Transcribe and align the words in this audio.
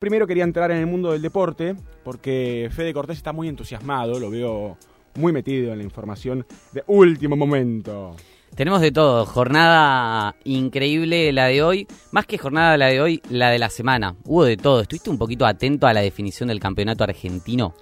Primero 0.00 0.26
quería 0.26 0.44
entrar 0.44 0.70
en 0.70 0.78
el 0.78 0.86
mundo 0.86 1.12
del 1.12 1.20
deporte 1.20 1.76
porque 2.04 2.70
Fede 2.72 2.94
Cortés 2.94 3.18
está 3.18 3.34
muy 3.34 3.48
entusiasmado, 3.48 4.18
lo 4.18 4.30
veo 4.30 4.78
muy 5.16 5.30
metido 5.30 5.72
en 5.72 5.78
la 5.78 5.84
información 5.84 6.46
de 6.72 6.82
último 6.86 7.36
momento. 7.36 8.16
Tenemos 8.54 8.80
de 8.80 8.92
todo, 8.92 9.26
jornada 9.26 10.36
increíble 10.44 11.30
la 11.34 11.48
de 11.48 11.62
hoy, 11.62 11.86
más 12.12 12.24
que 12.24 12.38
jornada 12.38 12.78
la 12.78 12.86
de 12.86 13.02
hoy, 13.02 13.22
la 13.28 13.50
de 13.50 13.58
la 13.58 13.68
semana. 13.68 14.16
Hubo 14.24 14.44
de 14.44 14.56
todo, 14.56 14.80
¿estuviste 14.80 15.10
un 15.10 15.18
poquito 15.18 15.44
atento 15.44 15.86
a 15.86 15.92
la 15.92 16.00
definición 16.00 16.48
del 16.48 16.60
campeonato 16.60 17.04
argentino? 17.04 17.74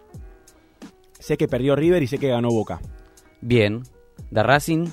Sé 1.21 1.37
que 1.37 1.47
perdió 1.47 1.77
River 1.77 2.03
y 2.03 2.09
sé 2.09 2.19
que 2.19 2.31
ganó 2.31 2.49
Boca. 2.49 2.81
Bien, 3.41 3.85
de 4.33 4.43
Racing 4.43 4.89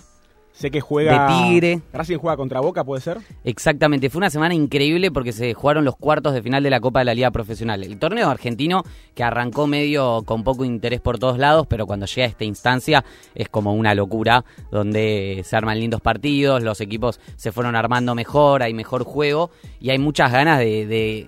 Sé 0.57 0.71
que 0.71 0.79
juega. 0.79 1.27
De 1.27 1.33
Tigre. 1.33 1.81
Racing 1.91 2.17
juega 2.17 2.37
contra 2.37 2.61
Boca, 2.61 2.85
¿puede 2.85 3.01
ser? 3.01 3.17
Exactamente. 3.43 4.09
Fue 4.09 4.19
una 4.19 4.29
semana 4.29 4.53
increíble 4.53 5.11
porque 5.11 5.33
se 5.33 5.53
jugaron 5.53 5.83
los 5.83 5.97
cuartos 5.97 6.33
de 6.33 6.41
final 6.41 6.63
de 6.63 6.69
la 6.69 6.79
Copa 6.79 6.99
de 6.99 7.05
la 7.05 7.13
Liga 7.13 7.29
Profesional. 7.31 7.83
El 7.83 7.99
torneo 7.99 8.29
argentino 8.29 8.83
que 9.13 9.23
arrancó 9.23 9.67
medio 9.67 10.23
con 10.25 10.45
poco 10.45 10.63
interés 10.63 11.01
por 11.01 11.19
todos 11.19 11.37
lados, 11.37 11.67
pero 11.67 11.85
cuando 11.85 12.05
llega 12.05 12.25
a 12.25 12.29
esta 12.29 12.45
instancia 12.45 13.03
es 13.35 13.49
como 13.49 13.73
una 13.73 13.93
locura, 13.93 14.45
donde 14.71 15.41
se 15.43 15.57
arman 15.57 15.77
lindos 15.77 15.99
partidos, 15.99 16.63
los 16.63 16.79
equipos 16.79 17.19
se 17.35 17.51
fueron 17.51 17.75
armando 17.75 18.15
mejor, 18.15 18.63
hay 18.63 18.73
mejor 18.73 19.03
juego 19.03 19.51
y 19.81 19.89
hay 19.89 19.99
muchas 19.99 20.31
ganas 20.31 20.59
de, 20.59 21.27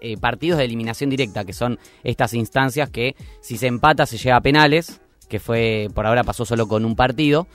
eh, 0.00 0.16
partidos 0.20 0.58
de 0.58 0.64
eliminación 0.64 1.10
directa, 1.10 1.44
que 1.44 1.52
son 1.52 1.80
estas 2.04 2.34
instancias 2.34 2.88
que 2.88 3.16
si 3.40 3.58
se 3.58 3.66
empata 3.66 4.06
se 4.06 4.16
llega 4.16 4.36
a 4.36 4.40
penales, 4.40 5.00
que 5.28 5.40
fue 5.40 5.88
por 5.92 6.06
ahora 6.06 6.22
pasó 6.22 6.44
solo 6.44 6.68
con 6.68 6.84
un 6.84 6.94
partido 6.94 7.48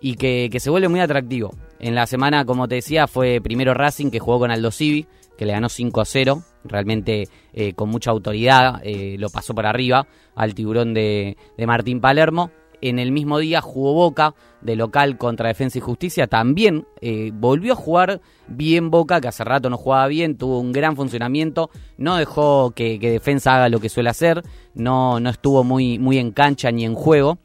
y 0.00 0.14
que, 0.14 0.50
se 0.58 0.70
vuelve 0.70 0.88
muy 0.88 1.00
atractivo. 1.00 1.54
En 1.78 1.94
la 1.94 2.06
semana, 2.06 2.44
como 2.44 2.68
te 2.68 2.76
decía, 2.76 3.06
fue 3.06 3.40
primero 3.42 3.74
Racing 3.74 4.10
que 4.10 4.18
jugó 4.18 4.38
con 4.38 4.50
Aldo 4.50 4.70
Civi, 4.70 5.06
que 5.36 5.46
le 5.46 5.52
ganó 5.52 5.68
5 5.68 6.00
a 6.00 6.04
0, 6.04 6.42
realmente 6.64 7.28
eh, 7.52 7.72
con 7.74 7.88
mucha 7.88 8.10
autoridad, 8.10 8.80
eh, 8.82 9.16
lo 9.18 9.30
pasó 9.30 9.54
por 9.54 9.66
arriba 9.66 10.06
al 10.34 10.54
tiburón 10.54 10.94
de, 10.94 11.36
Martín 11.66 12.00
Palermo. 12.00 12.50
En 12.82 12.98
el 12.98 13.12
mismo 13.12 13.38
día 13.38 13.60
jugó 13.60 13.92
Boca 13.92 14.34
de 14.62 14.74
local 14.74 15.18
contra 15.18 15.48
Defensa 15.48 15.76
y 15.76 15.82
Justicia. 15.82 16.28
También 16.28 16.86
eh, 17.02 17.30
volvió 17.34 17.74
a 17.74 17.76
jugar 17.76 18.22
bien 18.48 18.90
Boca, 18.90 19.20
que 19.20 19.28
hace 19.28 19.44
rato 19.44 19.68
no 19.68 19.76
jugaba 19.76 20.06
bien, 20.06 20.38
tuvo 20.38 20.60
un 20.60 20.72
gran 20.72 20.96
funcionamiento, 20.96 21.68
no 21.98 22.16
dejó 22.16 22.70
que, 22.70 22.98
Defensa 22.98 23.56
haga 23.56 23.68
lo 23.68 23.80
que 23.80 23.90
suele 23.90 24.08
hacer, 24.08 24.42
no, 24.74 25.20
no 25.20 25.28
estuvo 25.28 25.62
muy, 25.62 25.98
muy 25.98 26.16
en 26.16 26.32
cancha 26.32 26.70
ni 26.70 26.86
en 26.86 26.94
juego. 26.94 27.38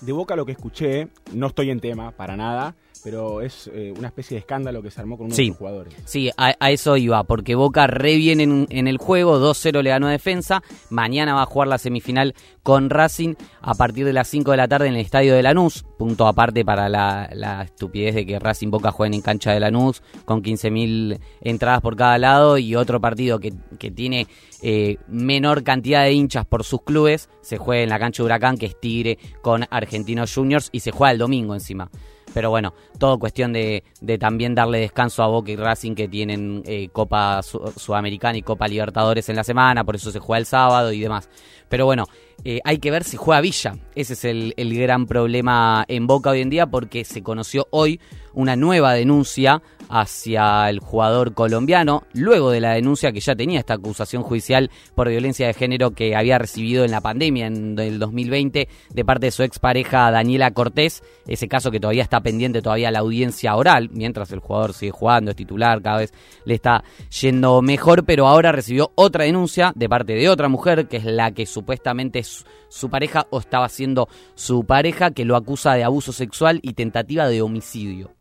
De 0.00 0.12
Boca 0.12 0.34
lo 0.34 0.46
que 0.46 0.52
escuché, 0.52 1.08
no 1.32 1.48
estoy 1.48 1.70
en 1.70 1.80
tema 1.80 2.10
para 2.12 2.36
nada, 2.36 2.74
pero 3.02 3.40
es 3.40 3.70
eh, 3.72 3.92
una 3.96 4.08
especie 4.08 4.34
de 4.34 4.40
escándalo 4.40 4.82
que 4.82 4.90
se 4.90 5.00
armó 5.00 5.16
con 5.16 5.26
uno 5.26 5.36
de 5.36 5.46
los 5.46 5.56
jugadores. 5.56 5.94
Sí, 6.04 6.30
a, 6.36 6.70
eso 6.70 6.96
iba, 6.96 7.22
porque 7.24 7.54
Boca 7.54 7.86
re 7.86 8.16
bien 8.16 8.40
en, 8.40 8.88
el 8.88 8.98
juego, 8.98 9.38
2-0 9.38 9.82
le 9.82 9.90
ganó 9.90 10.08
a 10.08 10.10
defensa, 10.10 10.62
mañana 10.90 11.34
va 11.34 11.42
a 11.42 11.46
jugar 11.46 11.68
la 11.68 11.78
semifinal 11.78 12.34
con 12.62 12.90
Racing 12.90 13.34
a 13.62 13.74
partir 13.74 14.04
de 14.04 14.12
las 14.12 14.28
5 14.28 14.50
de 14.50 14.56
la 14.56 14.68
tarde 14.68 14.88
en 14.88 14.94
el 14.94 15.00
estadio 15.00 15.34
de 15.34 15.42
Lanús, 15.42 15.84
punto 15.98 16.26
aparte 16.26 16.64
para 16.64 16.88
la, 16.88 17.62
estupidez 17.64 18.14
de 18.14 18.26
que 18.26 18.38
Racing 18.38 18.70
Boca 18.70 18.90
jueguen 18.90 19.14
en 19.14 19.22
cancha 19.22 19.52
de 19.52 19.60
Lanús, 19.60 20.02
con 20.24 20.42
15.000 20.42 21.18
entradas 21.40 21.80
por 21.80 21.96
cada 21.96 22.18
lado, 22.18 22.58
y 22.58 22.76
otro 22.76 23.00
partido 23.00 23.38
que, 23.38 23.52
tiene 23.90 24.26
eh, 24.62 24.98
menor 25.08 25.62
cantidad 25.64 26.04
de 26.04 26.12
hinchas 26.12 26.46
por 26.46 26.64
sus 26.64 26.82
clubes, 26.82 27.28
se 27.40 27.56
juega 27.56 27.82
en 27.82 27.88
la 27.88 27.98
cancha 27.98 28.22
de 28.22 28.26
Huracán, 28.26 28.56
que 28.56 28.66
es 28.66 28.78
Tigre, 28.78 29.18
con 29.42 29.64
Argentinos 29.70 30.34
Juniors, 30.34 30.68
y 30.72 30.80
se 30.80 30.90
juega 30.90 31.12
el 31.12 31.18
domingo 31.18 31.54
encima. 31.54 31.90
Pero 32.32 32.50
bueno, 32.50 32.74
todo 32.98 33.18
cuestión 33.18 33.52
de, 33.52 33.82
también 34.18 34.54
darle 34.54 34.78
descanso 34.78 35.22
a 35.22 35.26
Boca 35.26 35.50
y 35.50 35.56
Racing 35.56 35.94
que 35.94 36.08
tienen 36.08 36.62
eh, 36.66 36.88
Copa 36.92 37.42
Sudamericana 37.42 38.38
y 38.38 38.42
Copa 38.42 38.68
Libertadores 38.68 39.28
en 39.28 39.36
la 39.36 39.44
semana, 39.44 39.84
por 39.84 39.96
eso 39.96 40.10
se 40.10 40.18
juega 40.18 40.38
el 40.38 40.46
sábado 40.46 40.92
y 40.92 41.00
demás. 41.00 41.28
Pero 41.68 41.86
bueno, 41.86 42.06
eh, 42.44 42.60
hay 42.64 42.78
que 42.78 42.90
ver 42.90 43.04
si 43.04 43.16
juega 43.16 43.40
Villa. 43.40 43.76
Ese 43.94 44.14
es 44.14 44.24
el 44.24 44.78
gran 44.78 45.06
problema 45.06 45.84
en 45.88 46.06
Boca 46.06 46.30
hoy 46.30 46.40
en 46.40 46.50
día 46.50 46.66
porque 46.66 47.04
se 47.04 47.22
conoció 47.22 47.66
hoy 47.70 48.00
una 48.32 48.56
nueva 48.56 48.92
denuncia 48.94 49.62
hacia 49.90 50.70
el 50.70 50.78
jugador 50.78 51.34
colombiano, 51.34 52.04
luego 52.12 52.50
de 52.50 52.60
la 52.60 52.74
denuncia 52.74 53.12
que 53.12 53.20
ya 53.20 53.34
tenía 53.34 53.58
esta 53.58 53.74
acusación 53.74 54.22
judicial 54.22 54.70
por 54.94 55.08
violencia 55.08 55.48
de 55.48 55.54
género 55.54 55.90
que 55.90 56.14
había 56.14 56.38
recibido 56.38 56.84
en 56.84 56.92
la 56.92 57.00
pandemia 57.00 57.48
en 57.48 57.78
el 57.78 57.98
2020 57.98 58.68
de 58.88 59.04
parte 59.04 59.26
de 59.26 59.32
su 59.32 59.42
expareja 59.42 60.10
Daniela 60.10 60.52
Cortés, 60.52 61.02
ese 61.26 61.48
caso 61.48 61.70
que 61.70 61.80
todavía 61.80 62.04
está 62.04 62.20
pendiente 62.20 62.62
todavía 62.62 62.92
la 62.92 63.00
audiencia 63.00 63.56
oral, 63.56 63.90
mientras 63.92 64.30
el 64.30 64.38
jugador 64.38 64.72
sigue 64.72 64.92
jugando, 64.92 65.32
es 65.32 65.36
titular, 65.36 65.82
cada 65.82 65.98
vez 65.98 66.14
le 66.44 66.54
está 66.54 66.84
yendo 67.20 67.60
mejor, 67.60 68.04
pero 68.04 68.28
ahora 68.28 68.52
recibió 68.52 68.92
otra 68.94 69.24
denuncia 69.24 69.72
de 69.74 69.88
parte 69.88 70.14
de 70.14 70.28
otra 70.28 70.48
mujer, 70.48 70.86
que 70.86 70.98
es 70.98 71.04
la 71.04 71.32
que 71.32 71.46
supuestamente 71.46 72.20
es 72.20 72.46
su 72.68 72.88
pareja 72.88 73.26
o 73.30 73.40
estaba 73.40 73.68
siendo 73.68 74.08
su 74.36 74.64
pareja, 74.64 75.10
que 75.10 75.24
lo 75.24 75.34
acusa 75.34 75.74
de 75.74 75.82
abuso 75.82 76.12
sexual 76.12 76.60
y 76.62 76.74
tentativa 76.74 77.26
de 77.26 77.42
homicidio 77.42 78.19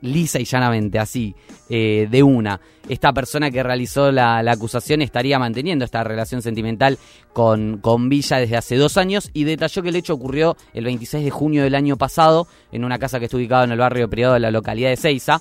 lisa 0.00 0.40
y 0.40 0.44
llanamente, 0.44 0.98
así, 0.98 1.34
eh, 1.68 2.08
de 2.10 2.22
una. 2.22 2.60
Esta 2.88 3.12
persona 3.12 3.50
que 3.50 3.62
realizó 3.62 4.10
la, 4.10 4.38
acusación 4.38 5.02
estaría 5.02 5.38
manteniendo 5.38 5.84
esta 5.84 6.02
relación 6.04 6.42
sentimental 6.42 6.98
con, 7.32 7.78
con 7.78 8.08
Villa 8.08 8.38
desde 8.38 8.56
hace 8.56 8.76
dos 8.76 8.96
años 8.96 9.30
y 9.34 9.44
detalló 9.44 9.82
que 9.82 9.90
el 9.90 9.96
hecho 9.96 10.14
ocurrió 10.14 10.56
el 10.72 10.84
26 10.84 11.24
de 11.24 11.30
junio 11.30 11.62
del 11.62 11.74
año 11.74 11.96
pasado 11.96 12.46
en 12.72 12.84
una 12.84 12.98
casa 12.98 13.18
que 13.18 13.26
está 13.26 13.36
ubicada 13.36 13.64
en 13.64 13.72
el 13.72 13.78
barrio 13.78 14.08
privado 14.08 14.34
de 14.34 14.40
la 14.40 14.50
localidad 14.50 14.90
de 14.90 14.96
Ceiza. 14.96 15.40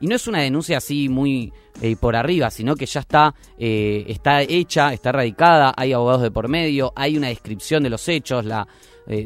Y 0.00 0.06
no 0.06 0.14
es 0.14 0.26
una 0.26 0.40
denuncia 0.40 0.78
así 0.78 1.08
muy 1.08 1.52
eh, 1.80 1.96
por 1.96 2.16
arriba, 2.16 2.50
sino 2.50 2.76
que 2.76 2.86
ya 2.86 3.00
está, 3.00 3.34
eh, 3.58 4.04
está 4.08 4.42
hecha, 4.42 4.92
está 4.92 5.12
radicada, 5.12 5.72
hay 5.76 5.92
abogados 5.92 6.22
de 6.22 6.30
por 6.30 6.48
medio, 6.48 6.92
hay 6.96 7.16
una 7.16 7.28
descripción 7.28 7.82
de 7.82 7.90
los 7.90 8.06
hechos, 8.08 8.44
la, 8.44 8.66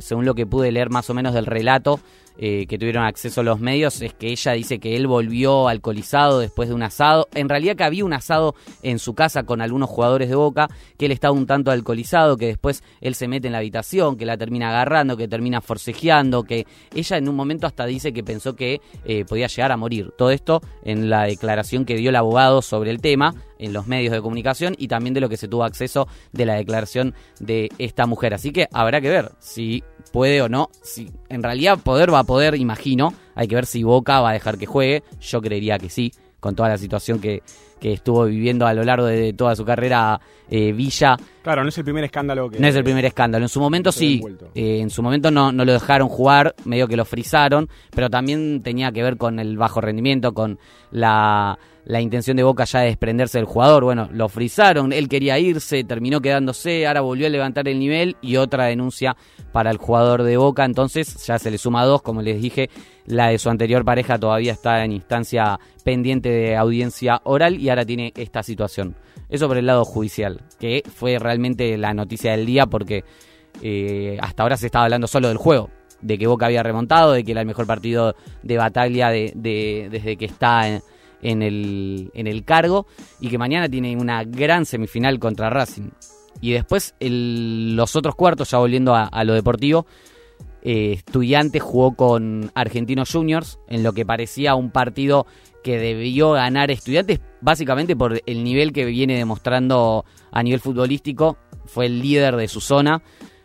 según 0.01 0.25
lo 0.25 0.35
que 0.35 0.47
pude 0.47 0.71
leer 0.71 0.91
más 0.91 1.09
o 1.11 1.15
menos 1.15 1.35
del 1.35 1.47
relato, 1.47 2.01
eh, 2.39 2.67
que 2.67 2.79
tuvieron 2.79 3.05
acceso 3.05 3.41
a 3.43 3.45
los 3.45 3.61
medios 3.61 4.01
es 4.01 4.15
que 4.15 4.29
ella 4.29 4.53
dice 4.53 4.79
que 4.79 4.97
él 4.97 5.07
volvió 5.07 5.69
alcoholizado 5.69 6.39
después 6.39 6.69
de 6.69 6.75
un 6.75 6.83
asado. 6.83 7.29
En 7.35 7.49
realidad 7.49 7.77
que 7.77 7.85
había 7.85 8.05
un 8.05 8.13
asado 8.13 8.55
en 8.83 8.99
su 8.99 9.15
casa 9.15 9.43
con 9.43 9.61
algunos 9.61 9.91
jugadores 9.91 10.29
de 10.29 10.35
Boca, 10.35 10.69
que 10.97 11.07
él 11.07 11.13
estaba 11.13 11.33
un 11.33 11.47
tanto 11.47 11.71
alcoholizado, 11.71 12.37
que 12.37 12.47
después 12.47 12.83
él 13.01 13.15
se 13.15 13.29
mete 13.29 13.49
en 13.49 13.53
la 13.53 13.59
habitación, 13.59 14.17
que 14.17 14.27
la 14.27 14.37
termina 14.37 14.71
agarrando, 14.71 15.17
que 15.17 15.29
termina 15.29 15.61
forcejeando, 15.61 16.45
que 16.45 16.67
ella 16.95 17.17
en 17.17 17.29
un 17.29 17.37
momento 17.37 17.67
hasta 17.67 17.87
dice 17.87 18.13
que 18.13 18.25
pensó 18.25 18.55
que 18.55 18.81
eh, 19.05 19.25
podía 19.25 19.47
llegar 19.47 19.73
a 19.73 19.77
morir. 19.77 20.13
Todo 20.17 20.31
esto 20.31 20.61
en 20.85 21.11
la 21.11 21.25
declaración 21.25 21.85
que 21.85 21.97
dio 21.97 22.11
el 22.11 22.17
abogado 22.17 22.63
sobre 22.63 22.91
el 22.91 23.01
tema 23.01 23.35
en 23.59 23.73
los 23.73 23.87
medios 23.87 24.13
de 24.13 24.23
comunicación 24.23 24.75
y 24.79 24.89
también 24.89 25.15
de 25.15 25.21
lo 25.21 25.29
que 25.29 25.37
se 25.37 25.47
tuvo 25.47 25.65
acceso 25.65 26.09
de 26.33 26.47
la 26.47 26.55
declaración 26.55 27.15
de 27.39 27.69
esta 27.79 28.07
mujer. 28.07 28.35
Así 28.35 28.53
que 28.53 28.67
habrá 28.73 29.01
que 29.01 29.09
ver 29.09 29.33
si 29.39 29.85
puede 30.13 30.43
o 30.43 30.49
no. 30.49 30.71
Si 30.83 31.11
en 31.29 31.43
realidad 31.43 31.79
poder 31.79 32.13
va 32.13 32.21
a 32.21 32.25
poder, 32.25 32.55
imagino. 32.55 33.15
Hay 33.35 33.49
que 33.49 33.55
ver 33.55 33.67
si 33.67 33.83
Boca 33.83 34.21
va 34.21 34.31
a 34.31 34.33
dejar 34.33 34.59
que 34.59 34.67
juegue. 34.67 35.03
Yo 35.21 35.41
creería 35.41 35.79
que 35.79 35.89
sí, 35.89 36.13
con 36.41 36.55
toda 36.55 36.69
la 36.69 36.79
situación 36.79 37.21
que, 37.21 37.43
que 37.81 37.95
estuvo 37.95 38.25
viviendo 38.27 38.67
a 38.67 38.75
lo 38.75 38.85
largo 38.85 39.07
de 39.07 39.33
toda 39.33 39.57
su 39.57 39.65
carrera 39.65 40.21
eh, 40.49 40.73
Villa. 40.73 41.17
Claro, 41.43 41.63
no 41.63 41.71
es 41.71 41.79
el 41.79 41.85
primer 41.85 42.05
escándalo 42.05 42.51
que... 42.51 42.61
No 42.61 42.67
es 42.67 42.77
el 42.77 42.85
primer 42.85 43.05
escándalo. 43.07 43.45
En 43.45 43.49
su 43.49 43.61
momento 43.61 43.91
sí, 43.91 44.21
eh, 44.55 44.81
en 44.81 44.91
su 44.91 45.03
momento 45.03 45.31
no, 45.31 45.51
no 45.51 45.65
lo 45.65 45.73
dejaron 45.73 46.09
jugar, 46.09 46.55
medio 46.65 46.87
que 46.87 46.97
lo 46.97 47.05
frizaron, 47.05 47.69
pero 47.91 48.11
también 48.11 48.63
tenía 48.63 48.93
que 48.93 49.03
ver 49.03 49.17
con 49.17 49.39
el 49.39 49.57
bajo 49.57 49.81
rendimiento, 49.81 50.35
con 50.35 50.59
la, 50.91 51.59
la 51.85 52.01
intención 52.01 52.37
de 52.37 52.43
Boca 52.43 52.65
ya 52.65 52.81
de 52.81 52.87
desprenderse 52.87 53.39
del 53.39 53.47
jugador. 53.47 53.85
Bueno, 53.85 54.09
lo 54.13 54.29
frizaron, 54.29 54.93
él 54.93 55.09
quería 55.09 55.39
irse, 55.39 55.85
terminó 55.85 56.21
quedándose, 56.21 56.87
ahora 56.87 57.01
volvió 57.01 57.27
a 57.27 57.31
levantar 57.31 57.69
el 57.69 57.79
nivel 57.79 58.17
y 58.21 58.37
otra 58.37 58.67
denuncia 58.67 59.17
para 59.53 59.71
el 59.71 59.79
jugador 59.79 60.23
de 60.23 60.37
Boca. 60.37 60.65
Entonces 60.65 61.27
ya 61.27 61.39
se 61.39 61.51
le 61.51 61.59
suma 61.59 61.85
dos, 61.85 62.03
como 62.03 62.23
les 62.23 62.41
dije, 62.41 62.71
la 63.07 63.29
de 63.29 63.39
su 63.39 63.51
anterior 63.51 63.85
pareja 63.85 64.19
todavía 64.19 64.53
está 64.53 64.85
en 64.85 64.93
instancia 64.93 65.59
pendiente 65.85 66.29
de 66.29 66.57
audiencia 66.57 67.21
oral 67.25 67.59
y 67.59 67.69
ahora 67.71 67.85
tiene 67.85 68.13
esta 68.17 68.43
situación. 68.43 68.97
Eso 69.29 69.47
por 69.49 69.57
el 69.57 69.67
lado 69.67 69.85
judicial, 69.85 70.43
que 70.59 70.83
fue 70.93 71.19
realmente 71.19 71.79
la 71.79 71.95
noticia 71.95 72.33
del 72.33 72.47
día 72.47 72.67
porque 72.67 73.05
eh, 73.63 74.19
hasta 74.21 74.43
ahora 74.43 74.57
se 74.57 74.67
estaba 74.67 74.85
hablando 74.85 75.07
solo 75.07 75.29
del 75.29 75.37
juego, 75.37 75.71
de 76.01 76.19
que 76.19 76.27
Boca 76.27 76.47
había 76.47 76.63
remontado, 76.63 77.13
de 77.13 77.25
que 77.25 77.33
era 77.33 77.41
el 77.41 77.47
mejor 77.47 77.67
partido 77.67 78.15
de 78.43 78.57
batalla 78.57 79.11
de, 79.11 79.33
desde 79.91 80.17
que 80.17 80.25
está 80.25 80.81
en 81.23 81.43
el, 81.43 82.11
en 82.15 82.27
el 82.27 82.45
cargo 82.45 82.87
y 83.21 83.29
que 83.29 83.39
mañana 83.39 83.69
tiene 83.69 83.97
una 83.97 84.25
gran 84.25 84.67
semifinal 84.67 85.19
contra 85.19 85.51
Racing. 85.51 85.91
Y 86.41 86.53
después 86.53 86.95
los 87.01 87.97
otros 87.97 88.15
cuartos, 88.15 88.51
ya 88.51 88.59
volviendo 88.59 88.95
a, 88.95 89.25
lo 89.25 89.35
deportivo, 89.35 89.87
eh, 90.63 90.93
Estudiantes 90.93 91.63
jugó 91.63 91.95
con 91.95 92.51
Argentinos 92.55 93.13
Juniors 93.13 93.59
en 93.69 93.83
lo 93.83 93.93
que 93.93 94.07
parecía 94.07 94.55
un 94.55 94.71
partido 94.71 95.27
que 95.63 95.79
debió 95.79 96.33
ganar 96.33 96.71
Estudiantes 96.71 97.21
básicamente 97.41 97.95
por 97.97 98.23
el 98.25 98.45
nivel 98.45 98.73
que 98.73 98.87
viene 98.87 99.17
demostrando 99.17 100.05
a 100.31 100.43
nivel 100.43 100.61
futbolístico. 100.61 101.37
Fue 101.67 101.87
el 101.87 102.01
líder 102.01 102.37
de 102.37 102.49
su 102.49 102.61
zona 102.61 103.03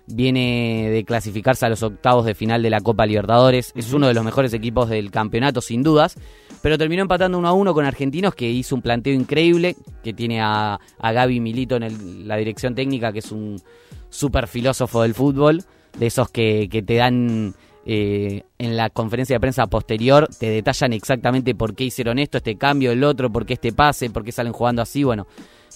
viene 0.07 0.89
de 0.91 1.03
clasificarse 1.03 1.65
a 1.65 1.69
los 1.69 1.83
octavos 1.83 2.25
de 2.25 2.35
final 2.35 2.61
de 2.61 2.69
la 2.69 2.81
Copa 2.81 3.05
Libertadores, 3.05 3.71
es 3.75 3.93
uno 3.93 4.07
de 4.07 4.13
los 4.13 4.23
mejores 4.23 4.53
equipos 4.53 4.89
del 4.89 5.11
campeonato 5.11 5.61
sin 5.61 5.83
dudas, 5.83 6.15
pero 6.65 6.79
terminó 6.79 7.03
empatando 7.03 7.37
1 7.37 7.47
a 7.47 7.53
1 7.53 7.73
con 7.75 7.85
Argentinos, 7.85 8.33
que 8.33 8.49
hizo 8.49 8.73
un 8.73 8.81
planteo 8.81 9.13
increíble, 9.13 9.75
que 10.03 10.13
tiene 10.13 10.41
a, 10.41 10.79
a 10.97 11.11
Gaby 11.11 11.39
Milito 11.39 11.75
en 11.75 12.27
la 12.27 12.37
dirección 12.37 12.73
técnica, 12.73 13.13
que 13.13 13.19
es 13.19 13.31
un 13.31 13.61
súper 14.09 14.47
filósofo 14.47 15.03
del 15.03 15.13
fútbol, 15.13 15.61
de 15.95 16.07
esos 16.07 16.27
que, 16.31 16.67
que 16.67 16.81
te 16.81 16.95
dan 16.95 17.53
eh, 17.85 18.41
en 18.57 18.75
la 18.75 18.89
conferencia 18.89 19.35
de 19.35 19.41
prensa 19.41 19.67
posterior 19.67 20.27
te 20.39 20.49
detallan 20.49 20.93
exactamente 20.93 21.53
por 21.53 21.75
qué 21.75 21.83
hicieron 21.83 22.17
esto, 22.17 22.39
este 22.39 22.55
cambio, 22.55 22.91
el 22.91 23.03
otro, 23.03 23.31
por 23.31 23.45
qué 23.45 23.53
este 23.53 23.71
pase, 23.71 24.09
por 24.09 24.23
qué 24.23 24.31
salen 24.31 24.51
jugando 24.51 24.81
así. 24.81 25.03
Bueno, 25.03 25.27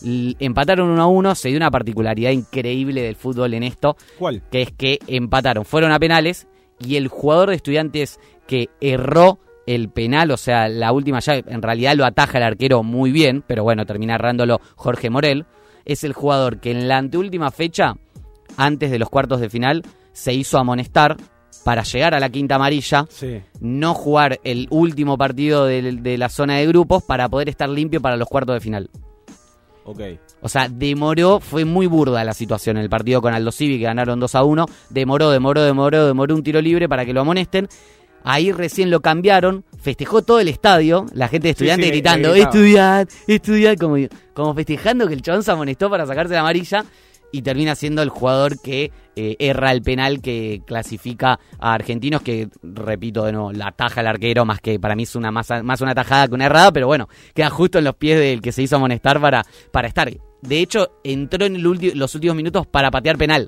empataron 0.01 0.89
uno 0.89 1.03
a 1.03 1.05
uno, 1.05 1.35
se 1.35 1.49
dio 1.49 1.57
una 1.57 1.69
particularidad 1.69 2.31
increíble 2.31 3.03
del 3.03 3.15
fútbol 3.15 3.53
en 3.53 3.61
esto. 3.61 3.95
¿Cuál? 4.17 4.41
Que 4.49 4.63
es 4.63 4.71
que 4.71 4.97
empataron, 5.05 5.65
fueron 5.65 5.91
a 5.91 5.99
penales 5.99 6.47
y 6.79 6.95
el 6.95 7.09
jugador 7.09 7.49
de 7.49 7.57
estudiantes 7.57 8.19
que 8.47 8.69
erró 8.81 9.37
el 9.69 9.89
penal, 9.89 10.31
o 10.31 10.37
sea, 10.37 10.67
la 10.67 10.91
última 10.91 11.19
llave, 11.19 11.43
en 11.47 11.61
realidad 11.61 11.95
lo 11.95 12.03
ataja 12.03 12.39
el 12.39 12.43
arquero 12.43 12.81
muy 12.81 13.11
bien, 13.11 13.43
pero 13.45 13.63
bueno, 13.63 13.85
termina 13.85 14.15
errándolo 14.15 14.59
Jorge 14.75 15.11
Morel, 15.11 15.45
es 15.85 16.03
el 16.03 16.13
jugador 16.13 16.59
que 16.59 16.71
en 16.71 16.87
la 16.87 16.97
anteúltima 16.97 17.51
fecha, 17.51 17.93
antes 18.57 18.89
de 18.89 18.97
los 18.97 19.09
cuartos 19.09 19.39
de 19.39 19.49
final, 19.49 19.83
se 20.11 20.33
hizo 20.33 20.57
amonestar 20.57 21.17
para 21.63 21.83
llegar 21.83 22.15
a 22.15 22.19
la 22.19 22.29
quinta 22.29 22.55
amarilla, 22.55 23.05
no 23.59 23.93
jugar 23.93 24.39
el 24.43 24.67
último 24.71 25.19
partido 25.19 25.65
de, 25.65 26.17
la 26.17 26.29
zona 26.29 26.57
de 26.57 26.65
grupos 26.65 27.03
para 27.03 27.29
poder 27.29 27.49
estar 27.49 27.69
limpio 27.69 28.01
para 28.01 28.17
los 28.17 28.27
cuartos 28.27 28.55
de 28.55 28.61
final. 28.61 28.89
Ok. 29.85 30.01
O 30.41 30.49
sea, 30.49 30.67
demoró, 30.67 31.39
fue 31.39 31.65
muy 31.65 31.85
burda 31.85 32.23
la 32.23 32.33
situación 32.33 32.77
en 32.77 32.83
el 32.83 32.89
partido 32.89 33.21
con 33.21 33.33
Aldo 33.33 33.51
Civi, 33.51 33.77
que 33.77 33.85
ganaron 33.85 34.19
2 34.19 34.35
a 34.35 34.43
1. 34.43 34.65
Demoró, 34.89 35.31
demoró, 35.31 35.63
demoró, 35.63 36.05
demoró 36.05 36.35
un 36.35 36.43
tiro 36.43 36.61
libre 36.61 36.87
para 36.87 37.05
que 37.05 37.13
lo 37.13 37.21
amonesten. 37.21 37.67
Ahí 38.23 38.51
recién 38.51 38.89
lo 38.91 39.01
cambiaron, 39.01 39.63
festejó 39.79 40.21
todo 40.21 40.39
el 40.39 40.47
estadio, 40.47 41.05
la 41.13 41.27
gente 41.27 41.47
de 41.47 41.51
estudiantes 41.51 41.89
gritando, 41.89 42.33
estudiad, 42.35 43.07
estudiad, 43.27 43.77
como, 43.77 43.95
como 44.33 44.53
festejando 44.53 45.07
que 45.07 45.13
el 45.13 45.21
chabón 45.21 45.43
se 45.43 45.51
amonestó 45.51 45.89
para 45.89 46.05
sacarse 46.05 46.33
la 46.33 46.41
amarilla 46.41 46.85
y 47.31 47.41
termina 47.41 47.75
siendo 47.75 48.01
el 48.01 48.09
jugador 48.09 48.59
que 48.61 48.91
eh, 49.15 49.35
erra 49.39 49.71
el 49.71 49.81
penal 49.81 50.21
que 50.21 50.61
clasifica 50.65 51.39
a 51.59 51.73
argentinos, 51.73 52.21
que 52.21 52.49
repito 52.63 53.25
de 53.25 53.33
nuevo, 53.33 53.51
la 53.51 53.71
taja 53.71 54.01
el 54.01 54.07
arquero, 54.07 54.45
más 54.45 54.61
que 54.61 54.79
para 54.79 54.95
mí 54.95 55.03
es 55.03 55.15
una 55.15 55.31
más, 55.31 55.49
más 55.63 55.81
una 55.81 55.93
tajada 55.93 56.27
que 56.27 56.33
una 56.33 56.45
errada, 56.45 56.71
pero 56.71 56.87
bueno, 56.87 57.07
queda 57.33 57.49
justo 57.49 57.77
en 57.77 57.85
los 57.85 57.95
pies 57.95 58.19
del 58.19 58.41
que 58.41 58.51
se 58.51 58.63
hizo 58.63 58.77
amonestar 58.77 59.19
para, 59.19 59.45
para 59.71 59.87
estar. 59.87 60.09
De 60.41 60.59
hecho, 60.59 60.99
entró 61.03 61.45
en 61.45 61.61
los 61.61 62.15
últimos 62.15 62.35
minutos 62.35 62.65
para 62.65 62.89
patear 62.91 63.17
penal. 63.17 63.47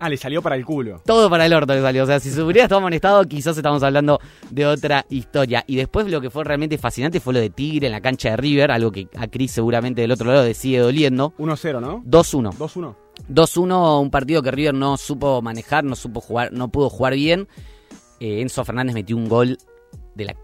Ah, 0.00 0.08
le 0.08 0.16
salió 0.16 0.40
para 0.42 0.54
el 0.54 0.64
culo. 0.64 1.02
Todo 1.04 1.28
para 1.28 1.46
el 1.46 1.52
orto 1.52 1.74
le 1.74 1.82
salió. 1.82 2.04
O 2.04 2.06
sea, 2.06 2.20
si 2.20 2.30
se 2.30 2.40
hubiera 2.40 2.62
estado 2.62 2.78
amonestado, 2.78 3.24
quizás 3.24 3.56
estamos 3.56 3.82
hablando 3.82 4.20
de 4.50 4.66
otra 4.66 5.04
historia. 5.08 5.64
Y 5.66 5.76
después 5.76 6.06
lo 6.06 6.20
que 6.20 6.30
fue 6.30 6.44
realmente 6.44 6.78
fascinante 6.78 7.20
fue 7.20 7.34
lo 7.34 7.40
de 7.40 7.50
Tigre 7.50 7.86
en 7.86 7.92
la 7.92 8.00
cancha 8.00 8.30
de 8.30 8.36
River, 8.36 8.70
algo 8.70 8.92
que 8.92 9.08
a 9.16 9.26
Cris 9.26 9.50
seguramente 9.50 10.00
del 10.00 10.12
otro 10.12 10.32
lado 10.32 10.44
le 10.44 10.54
sigue 10.54 10.78
doliendo. 10.78 11.32
1-0, 11.38 11.80
¿no? 11.80 12.02
2-1. 12.04 12.52
2-1. 12.56 12.94
2-1, 13.28 14.00
un 14.00 14.10
partido 14.10 14.42
que 14.42 14.52
River 14.52 14.74
no 14.74 14.96
supo 14.96 15.42
manejar, 15.42 15.82
no 15.82 15.96
supo 15.96 16.20
jugar, 16.20 16.52
no 16.52 16.68
pudo 16.68 16.88
jugar 16.88 17.14
bien. 17.14 17.48
Eh, 18.20 18.40
Enzo 18.40 18.64
Fernández 18.64 18.94
metió 18.94 19.16
un 19.16 19.28
gol 19.28 19.58
de 20.14 20.24
la 20.24 20.36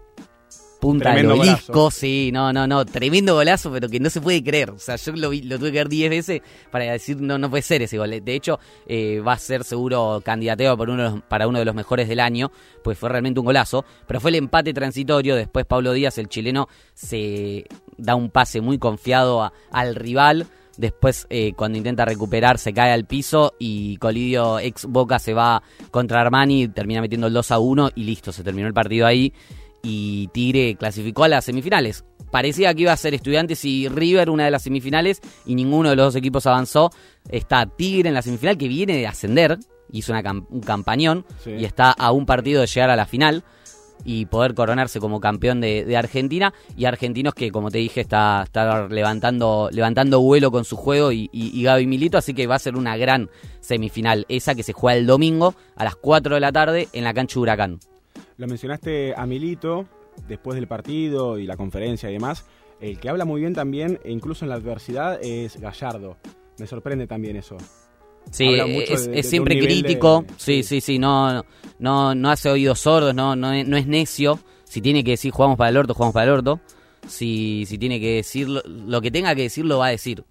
punta 0.85 1.15
del 1.15 1.31
obelisco, 1.31 1.89
sí, 1.89 2.29
no, 2.31 2.53
no, 2.53 2.67
no, 2.67 2.85
tremendo 2.85 3.33
golazo, 3.33 3.71
pero 3.71 3.89
que 3.89 3.99
no 3.99 4.09
se 4.11 4.21
puede 4.21 4.43
creer. 4.43 4.69
O 4.69 4.77
sea, 4.77 4.97
yo 4.97 5.13
lo, 5.13 5.31
lo 5.31 5.57
tuve 5.57 5.71
que 5.71 5.77
ver 5.79 5.89
10 5.89 6.09
veces 6.11 6.41
para 6.69 6.85
decir, 6.85 7.19
no, 7.19 7.39
no 7.39 7.49
puede 7.49 7.63
ser 7.63 7.81
ese 7.81 7.97
gol. 7.97 8.11
De 8.11 8.35
hecho, 8.35 8.59
eh, 8.85 9.19
va 9.19 9.33
a 9.33 9.39
ser 9.39 9.63
seguro 9.63 10.21
candidateo 10.23 10.77
para 10.77 10.91
uno, 10.91 11.23
para 11.27 11.47
uno 11.47 11.57
de 11.57 11.65
los 11.65 11.73
mejores 11.73 12.07
del 12.07 12.19
año, 12.19 12.51
pues 12.83 12.99
fue 12.99 13.09
realmente 13.09 13.39
un 13.39 13.47
golazo. 13.47 13.83
Pero 14.05 14.19
fue 14.19 14.29
el 14.29 14.35
empate 14.35 14.73
transitorio, 14.73 15.35
después 15.35 15.65
Pablo 15.65 15.91
Díaz, 15.93 16.19
el 16.19 16.29
chileno, 16.29 16.67
se 16.93 17.65
da 17.97 18.13
un 18.13 18.29
pase 18.29 18.61
muy 18.61 18.77
confiado 18.77 19.51
al 19.71 19.95
rival 19.95 20.45
Después, 20.77 21.25
eh, 21.29 21.53
cuando 21.55 21.77
intenta 21.77 22.05
recuperar, 22.05 22.57
se 22.57 22.73
cae 22.73 22.91
al 22.91 23.05
piso 23.05 23.53
y 23.59 23.97
Colidio, 23.97 24.59
ex 24.59 24.85
Boca, 24.85 25.19
se 25.19 25.33
va 25.33 25.63
contra 25.91 26.21
Armani, 26.21 26.67
termina 26.67 27.01
metiendo 27.01 27.27
el 27.27 27.33
2 27.33 27.51
a 27.51 27.59
1 27.59 27.91
y 27.95 28.03
listo, 28.03 28.31
se 28.31 28.43
terminó 28.43 28.67
el 28.67 28.73
partido 28.73 29.07
ahí. 29.07 29.33
Y 29.85 30.29
Tigre 30.33 30.75
clasificó 30.75 31.25
a 31.25 31.27
las 31.27 31.45
semifinales. 31.45 32.03
Parecía 32.31 32.73
que 32.73 32.81
iba 32.81 32.91
a 32.91 32.97
ser 32.97 33.13
Estudiantes 33.13 33.63
y 33.65 33.87
River 33.87 34.31
una 34.31 34.45
de 34.45 34.51
las 34.51 34.63
semifinales 34.63 35.21
y 35.45 35.53
ninguno 35.53 35.91
de 35.91 35.95
los 35.95 36.07
dos 36.07 36.15
equipos 36.15 36.47
avanzó. 36.47 36.91
Está 37.29 37.65
Tigre 37.67 38.09
en 38.09 38.15
la 38.15 38.21
semifinal 38.21 38.57
que 38.57 38.67
viene 38.67 38.97
de 38.97 39.07
ascender, 39.07 39.59
hizo 39.91 40.11
una 40.11 40.23
un 40.49 40.61
campañón 40.61 41.23
y 41.45 41.63
está 41.65 41.91
a 41.91 42.11
un 42.11 42.25
partido 42.25 42.61
de 42.61 42.67
llegar 42.67 42.89
a 42.89 42.95
la 42.95 43.05
final 43.05 43.43
y 44.03 44.25
poder 44.25 44.53
coronarse 44.53 44.99
como 44.99 45.19
campeón 45.19 45.61
de, 45.61 45.95
Argentina. 45.95 46.53
Y 46.75 46.85
argentinos 46.85 47.33
que, 47.33 47.51
como 47.51 47.71
te 47.71 47.77
dije, 47.77 48.01
está, 48.01 48.43
está 48.43 48.87
levantando, 48.87 49.69
levantando 49.71 50.19
vuelo 50.19 50.51
con 50.51 50.65
su 50.65 50.75
juego 50.75 51.11
y, 51.11 51.29
y, 51.31 51.63
Gaby 51.63 51.87
Milito. 51.87 52.17
Así 52.17 52.33
que 52.33 52.47
va 52.47 52.55
a 52.55 52.59
ser 52.59 52.75
una 52.75 52.97
gran 52.97 53.29
semifinal. 53.61 54.25
Esa 54.29 54.55
que 54.55 54.63
se 54.63 54.73
juega 54.73 54.97
el 54.97 55.07
domingo 55.07 55.55
a 55.75 55.83
las 55.83 55.95
4 55.95 56.35
de 56.35 56.41
la 56.41 56.51
tarde 56.51 56.87
en 56.93 57.03
la 57.03 57.13
cancha 57.13 57.39
Huracán. 57.39 57.79
Lo 58.37 58.47
mencionaste 58.47 59.13
a 59.15 59.25
Milito 59.25 59.85
después 60.27 60.55
del 60.55 60.67
partido 60.67 61.37
y 61.37 61.45
la 61.45 61.57
conferencia 61.57 62.09
y 62.09 62.13
demás. 62.13 62.45
El 62.81 62.99
que 62.99 63.09
habla 63.09 63.25
muy 63.25 63.39
bien 63.39 63.53
también, 63.53 63.99
e 64.03 64.11
incluso 64.11 64.43
en 64.43 64.49
la 64.49 64.55
adversidad, 64.55 65.19
es 65.21 65.59
Gallardo. 65.59 66.17
Me 66.57 66.67
sorprende 66.67 67.07
también 67.07 67.37
eso. 67.37 67.57
Sí, 68.31 68.57
es, 69.13 69.29
siempre 69.29 69.59
crítico. 69.59 70.25
Sí, 70.37 70.63
sí, 70.63 70.81
sí, 70.81 70.99
no, 70.99 71.45
no, 71.79 72.15
no 72.15 72.29
hace 72.29 72.49
oídos 72.49 72.79
sordos, 72.79 73.13
no, 73.13 73.35
no, 73.35 73.51
no 73.63 73.77
es 73.77 73.87
necio. 73.87 74.39
Si 74.63 74.81
tiene 74.81 75.03
que 75.03 75.11
decir 75.11 75.31
jugamos 75.31 75.57
para 75.57 75.69
el 75.69 75.77
orto, 75.77 75.93
jugamos 75.93 76.13
para 76.13 76.25
el 76.25 76.31
orto. 76.31 76.59
Si, 77.07 77.65
si 77.67 77.77
tiene 77.77 77.99
que 77.99 78.15
decir 78.15 78.49
lo, 78.49 79.01
que 79.01 79.11
tenga 79.11 79.35
que 79.35 79.43
decir, 79.43 79.65
lo 79.65 79.77
va 79.77 79.87
a 79.87 79.91
decir. 79.91 80.23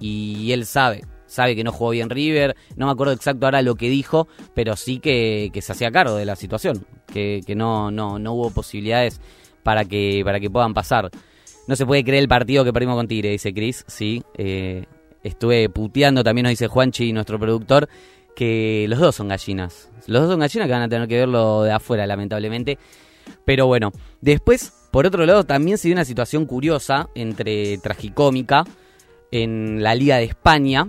Y, 0.00 0.50
él 0.52 0.66
sabe, 0.66 1.04
sabe 1.26 1.54
que 1.54 1.62
no 1.62 1.72
jugó 1.72 1.90
bien 1.90 2.10
River. 2.10 2.56
No 2.76 2.86
me 2.86 2.92
acuerdo 2.92 3.12
exacto 3.12 3.46
ahora 3.46 3.62
lo 3.62 3.74
que 3.74 3.90
dijo, 3.90 4.28
pero 4.54 4.76
sí 4.76 4.98
que, 4.98 5.50
que 5.52 5.62
se 5.62 5.72
hacía 5.72 5.92
cargo 5.92 6.16
de 6.16 6.24
la 6.24 6.36
situación. 6.36 6.86
Que, 7.12 7.54
no, 7.54 7.90
no, 7.90 8.18
no 8.18 8.32
hubo 8.32 8.50
posibilidades 8.50 9.20
para 9.62 9.84
que, 9.84 10.22
para 10.24 10.40
que 10.40 10.50
puedan 10.50 10.74
pasar. 10.74 11.10
No 11.68 11.76
se 11.76 11.86
puede 11.86 12.02
creer 12.02 12.22
el 12.22 12.28
partido 12.28 12.64
que 12.64 12.72
perdimos 12.72 12.96
con 12.96 13.06
Tigre, 13.06 13.30
dice 13.30 13.54
Chris. 13.54 13.84
Sí, 13.86 14.22
eh, 14.36 14.86
estuve 15.22 15.68
puteando, 15.68 16.24
también 16.24 16.44
nos 16.44 16.50
dice 16.50 16.66
Juanchi, 16.66 17.12
nuestro 17.12 17.38
productor, 17.38 17.88
que 18.34 18.86
los 18.88 18.98
dos 18.98 19.14
son 19.14 19.28
gallinas. 19.28 19.90
Los 20.06 20.22
dos 20.22 20.30
son 20.30 20.40
gallinas 20.40 20.66
que 20.66 20.72
van 20.72 20.82
a 20.82 20.88
tener 20.88 21.06
que 21.06 21.18
verlo 21.18 21.62
de 21.62 21.72
afuera, 21.72 22.06
lamentablemente. 22.06 22.78
Pero 23.44 23.66
bueno, 23.66 23.92
después, 24.20 24.72
por 24.90 25.06
otro 25.06 25.24
lado, 25.26 25.44
también 25.44 25.78
se 25.78 25.88
dio 25.88 25.94
una 25.94 26.04
situación 26.04 26.46
curiosa 26.46 27.08
entre 27.14 27.78
tragicómica 27.78 28.64
en 29.30 29.82
la 29.82 29.94
Liga 29.94 30.16
de 30.16 30.24
España, 30.24 30.88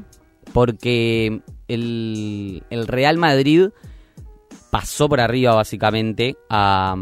porque 0.53 1.41
el, 1.67 2.63
el 2.69 2.87
Real 2.87 3.17
Madrid 3.17 3.69
pasó 4.73 5.07
por 5.07 5.21
arriba 5.21 5.53
básicamente 5.53 6.35
a, 6.49 6.95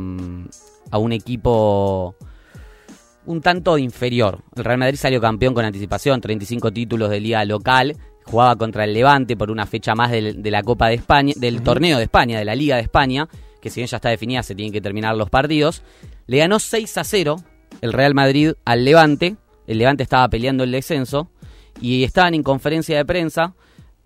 a 0.91 0.97
un 0.97 1.11
equipo 1.13 2.17
un 3.25 3.39
tanto 3.39 3.77
inferior. 3.77 4.43
El 4.57 4.65
Real 4.65 4.77
Madrid 4.77 4.97
salió 4.97 5.21
campeón 5.21 5.53
con 5.53 5.63
anticipación, 5.63 6.19
35 6.19 6.73
títulos 6.73 7.09
de 7.09 7.21
liga 7.21 7.45
local, 7.45 7.95
jugaba 8.25 8.57
contra 8.57 8.83
el 8.83 8.93
Levante 8.93 9.37
por 9.37 9.49
una 9.49 9.65
fecha 9.65 9.95
más 9.95 10.11
de 10.11 10.51
la 10.51 10.63
Copa 10.63 10.89
de 10.89 10.95
España, 10.95 11.33
del 11.37 11.61
torneo 11.61 11.97
de 11.97 12.03
España, 12.03 12.39
de 12.39 12.43
la 12.43 12.55
Liga 12.55 12.75
de 12.75 12.81
España, 12.81 13.29
que 13.61 13.69
si 13.69 13.79
bien 13.79 13.87
ya 13.87 13.95
está 13.95 14.09
definida 14.09 14.43
se 14.43 14.53
tienen 14.53 14.73
que 14.73 14.81
terminar 14.81 15.15
los 15.15 15.29
partidos. 15.29 15.81
Le 16.27 16.39
ganó 16.39 16.59
6 16.59 16.97
a 16.97 17.05
0 17.05 17.37
el 17.79 17.93
Real 17.93 18.13
Madrid 18.13 18.51
al 18.65 18.83
Levante, 18.83 19.37
el 19.65 19.77
Levante 19.77 20.03
estaba 20.03 20.27
peleando 20.27 20.65
el 20.65 20.71
descenso 20.71 21.31
y 21.79 22.03
estaban 22.03 22.33
en 22.33 22.43
conferencia 22.43 22.97
de 22.97 23.05
prensa 23.05 23.55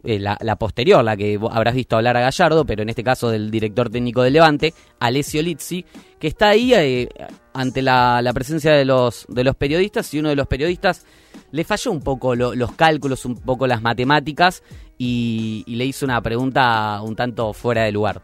eh, 0.05 0.19
la, 0.19 0.55
posterior, 0.57 1.03
la 1.03 1.17
que 1.17 1.39
habrás 1.51 1.74
visto 1.74 1.95
hablar 1.95 2.15
a 2.17 2.21
Gallardo, 2.21 2.65
pero 2.65 2.83
en 2.83 2.89
este 2.89 3.03
caso 3.03 3.29
del 3.29 3.50
director 3.50 3.89
técnico 3.89 4.21
del 4.21 4.33
Levante, 4.33 4.74
Alessio 5.00 5.41
Lizzi, 5.41 5.83
que 6.19 6.27
está 6.27 6.50
ahí 6.50 6.74
eh, 6.74 7.09
ante 7.53 7.81
la, 7.81 8.31
presencia 8.33 8.71
de 8.74 8.85
los, 8.85 9.25
de 9.29 9.43
los 9.43 9.55
periodistas 9.55 10.13
y 10.13 10.19
uno 10.19 10.29
de 10.29 10.35
los 10.35 10.47
periodistas 10.47 11.05
le 11.51 11.63
falló 11.63 11.91
un 11.91 12.01
poco 12.01 12.35
los 12.35 12.71
cálculos, 12.74 13.25
un 13.25 13.35
poco 13.35 13.65
las 13.65 13.81
matemáticas 13.81 14.62
y, 14.97 15.63
le 15.67 15.85
hizo 15.85 16.05
una 16.05 16.21
pregunta 16.21 17.01
un 17.01 17.15
tanto 17.15 17.53
fuera 17.53 17.83
de 17.83 17.91
lugar. 17.91 18.21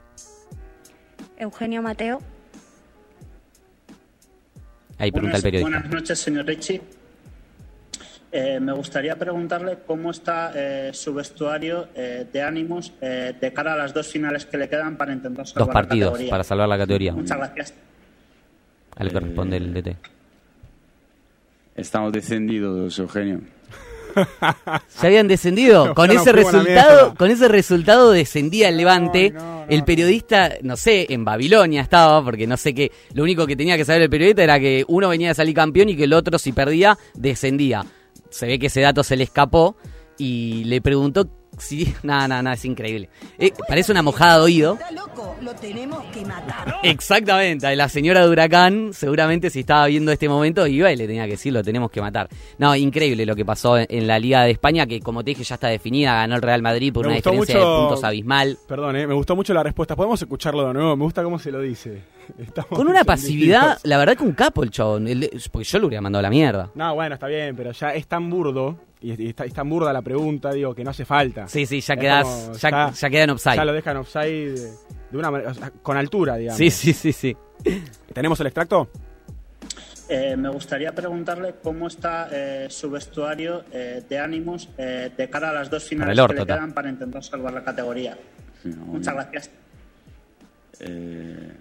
Eugenio 1.37 1.81
Mateo. 1.81 2.19
Ahí 4.97 5.11
pregunta 5.11 5.37
el 5.37 5.43
periodista. 5.43 5.79
Buenas 5.79 5.91
noches, 5.91 6.19
señor 6.19 6.45
Ricci. 6.45 6.79
Eh, 8.33 8.59
me 8.61 8.71
gustaría 8.71 9.17
preguntarle 9.17 9.79
cómo 9.85 10.11
está 10.11 10.53
eh, 10.55 10.91
su 10.93 11.13
vestuario 11.13 11.89
eh, 11.93 12.25
de 12.31 12.41
ánimos 12.41 12.93
de 12.99 13.53
cara 13.53 13.73
a 13.73 13.75
las 13.75 13.93
dos 13.93 14.07
finales 14.07 14.45
que 14.45 14.57
le 14.57 14.69
quedan 14.69 14.95
para 14.95 15.11
intentar 15.11 15.45
salvar 15.45 15.67
Dos 15.67 15.73
partidos 15.73 16.23
para 16.29 16.43
salvar 16.43 16.69
la 16.69 16.77
categoría. 16.77 17.11
Muchas 17.11 17.37
gracias. 17.37 17.73
Al 18.95 19.11
que 19.11 19.19
responde 19.19 19.57
el 19.57 19.73
DT. 19.73 19.95
Estamos 21.75 22.13
descendidos, 22.13 22.97
Eugenio. 22.99 23.41
Se 24.87 25.07
habían 25.07 25.27
descendido. 25.27 25.93
Con 25.93 26.11
ese 26.11 26.31
resultado, 26.31 27.15
con 27.15 27.31
ese 27.31 27.47
resultado 27.47 28.11
descendía 28.11 28.69
el 28.69 28.77
Levante. 28.77 29.31
No, 29.31 29.39
no, 29.39 29.65
el 29.67 29.83
periodista, 29.83 30.51
no 30.61 30.75
sé, 30.75 31.07
en 31.09 31.23
Babilonia 31.23 31.81
estaba, 31.81 32.23
porque 32.23 32.47
no 32.47 32.57
sé 32.57 32.73
qué. 32.73 32.91
Lo 33.13 33.23
único 33.23 33.47
que 33.47 33.55
tenía 33.55 33.77
que 33.77 33.85
saber 33.85 34.03
el 34.03 34.09
periodista 34.09 34.43
era 34.43 34.59
que 34.59 34.85
uno 34.87 35.09
venía 35.09 35.29
de 35.29 35.35
salir 35.35 35.55
campeón 35.55 35.89
y 35.89 35.95
que 35.95 36.03
el 36.03 36.13
otro, 36.13 36.37
si 36.37 36.51
perdía, 36.51 36.97
descendía. 37.13 37.85
Se 38.31 38.47
ve 38.47 38.57
que 38.57 38.65
ese 38.67 38.81
dato 38.81 39.03
se 39.03 39.15
le 39.15 39.23
escapó 39.25 39.75
y 40.17 40.63
le 40.65 40.81
preguntó 40.81 41.27
si. 41.57 41.93
Nada, 42.03 42.27
nada, 42.27 42.41
nada, 42.41 42.55
es 42.55 42.65
increíble. 42.65 43.09
Eh, 43.37 43.51
parece 43.67 43.91
una 43.91 44.01
mojada 44.01 44.37
de 44.37 44.43
oído. 44.43 44.73
Está 44.73 44.91
loco, 44.91 45.35
lo 45.41 45.53
tenemos 45.53 46.03
que 46.05 46.25
matar. 46.25 46.77
Exactamente, 46.83 47.75
la 47.75 47.89
señora 47.89 48.21
de 48.23 48.29
Huracán 48.29 48.91
seguramente 48.93 49.49
si 49.49 49.59
estaba 49.59 49.85
viendo 49.87 50.11
este 50.11 50.29
momento 50.29 50.65
iba 50.65 50.91
y 50.91 50.95
le 50.95 51.05
tenía 51.07 51.25
que 51.25 51.31
decir 51.31 51.51
lo 51.53 51.61
tenemos 51.61 51.91
que 51.91 52.01
matar. 52.01 52.29
No, 52.57 52.75
increíble 52.75 53.25
lo 53.25 53.35
que 53.35 53.43
pasó 53.45 53.77
en, 53.77 53.85
en 53.89 54.07
la 54.07 54.17
Liga 54.17 54.43
de 54.43 54.51
España, 54.51 54.87
que 54.87 55.01
como 55.01 55.23
te 55.23 55.31
dije 55.31 55.43
ya 55.43 55.55
está 55.55 55.67
definida, 55.67 56.13
ganó 56.15 56.35
el 56.35 56.41
Real 56.41 56.61
Madrid 56.61 56.93
por 56.93 57.03
Me 57.05 57.09
una 57.09 57.15
diferencia 57.17 57.55
mucho- 57.57 57.69
de 57.69 57.79
puntos 57.81 58.03
abismal. 58.05 58.57
Perdón, 58.67 58.95
eh, 58.95 59.05
me 59.07 59.13
gustó 59.13 59.35
mucho 59.35 59.53
la 59.53 59.61
respuesta. 59.61 59.95
¿Podemos 59.95 60.21
escucharlo 60.21 60.65
de 60.67 60.73
nuevo? 60.73 60.95
Me 60.95 61.03
gusta 61.03 61.21
cómo 61.21 61.37
se 61.37 61.51
lo 61.51 61.59
dice. 61.59 62.01
Estamos 62.37 62.69
Con 62.69 62.87
una 62.87 63.03
pasividad, 63.03 63.61
distintos- 63.61 63.85
la 63.89 63.97
verdad 63.97 64.17
que 64.17 64.23
un 64.23 64.33
capo 64.33 64.63
el 64.63 64.71
chabón, 64.71 65.07
el- 65.07 65.29
porque 65.51 65.65
yo 65.67 65.79
lo 65.79 65.87
hubiera 65.87 66.01
mandado 66.01 66.19
a 66.19 66.23
la 66.23 66.29
mierda. 66.29 66.69
No, 66.75 66.95
bueno, 66.95 67.15
está 67.15 67.27
bien, 67.27 67.55
pero 67.55 67.71
ya 67.71 67.93
es 67.93 68.07
tan 68.07 68.29
burdo 68.29 68.79
y 69.01 69.11
es, 69.11 69.19
y 69.19 69.27
está, 69.29 69.45
es 69.45 69.53
tan 69.53 69.67
burda 69.69 69.91
la 69.93 70.01
pregunta, 70.01 70.51
digo, 70.53 70.73
que 70.75 70.83
no 70.83 70.91
hace 70.91 71.05
falta. 71.05 71.47
Sí, 71.47 71.65
sí, 71.65 71.81
ya 71.81 71.95
quedás, 71.97 72.27
como, 72.27 72.53
ya, 72.57 72.91
ya 72.91 73.09
queda 73.09 73.23
en 73.23 73.29
offside. 73.31 73.55
Ya 73.55 73.65
lo 73.65 73.73
dejan 73.73 73.97
offside 73.97 74.53
de, 74.55 74.71
de 75.11 75.17
una 75.17 75.31
manera, 75.31 75.51
o 75.51 75.53
sea, 75.53 75.71
con 75.71 75.97
altura, 75.97 76.35
digamos. 76.37 76.57
Sí, 76.57 76.69
sí, 76.69 76.93
sí, 76.93 77.11
sí. 77.11 77.35
¿Tenemos 78.13 78.39
el 78.39 78.47
extracto? 78.47 78.89
Eh, 80.09 80.35
me 80.35 80.49
gustaría 80.49 80.93
preguntarle 80.93 81.55
cómo 81.63 81.87
está 81.87 82.27
eh, 82.31 82.67
su 82.69 82.91
vestuario 82.91 83.63
eh, 83.71 84.03
de 84.09 84.19
ánimos 84.19 84.67
eh, 84.77 85.09
de 85.15 85.29
cara 85.29 85.51
a 85.51 85.53
las 85.53 85.69
dos 85.69 85.83
finales 85.85 86.11
el 86.13 86.19
orto, 86.19 86.33
que 86.35 86.39
le 86.41 86.45
quedan 86.47 86.73
para 86.73 86.89
intentar 86.89 87.23
salvar 87.23 87.53
la 87.53 87.63
categoría. 87.63 88.17
No, 88.65 88.85
Muchas 88.87 89.13
gracias. 89.13 89.49
eh, 90.81 91.51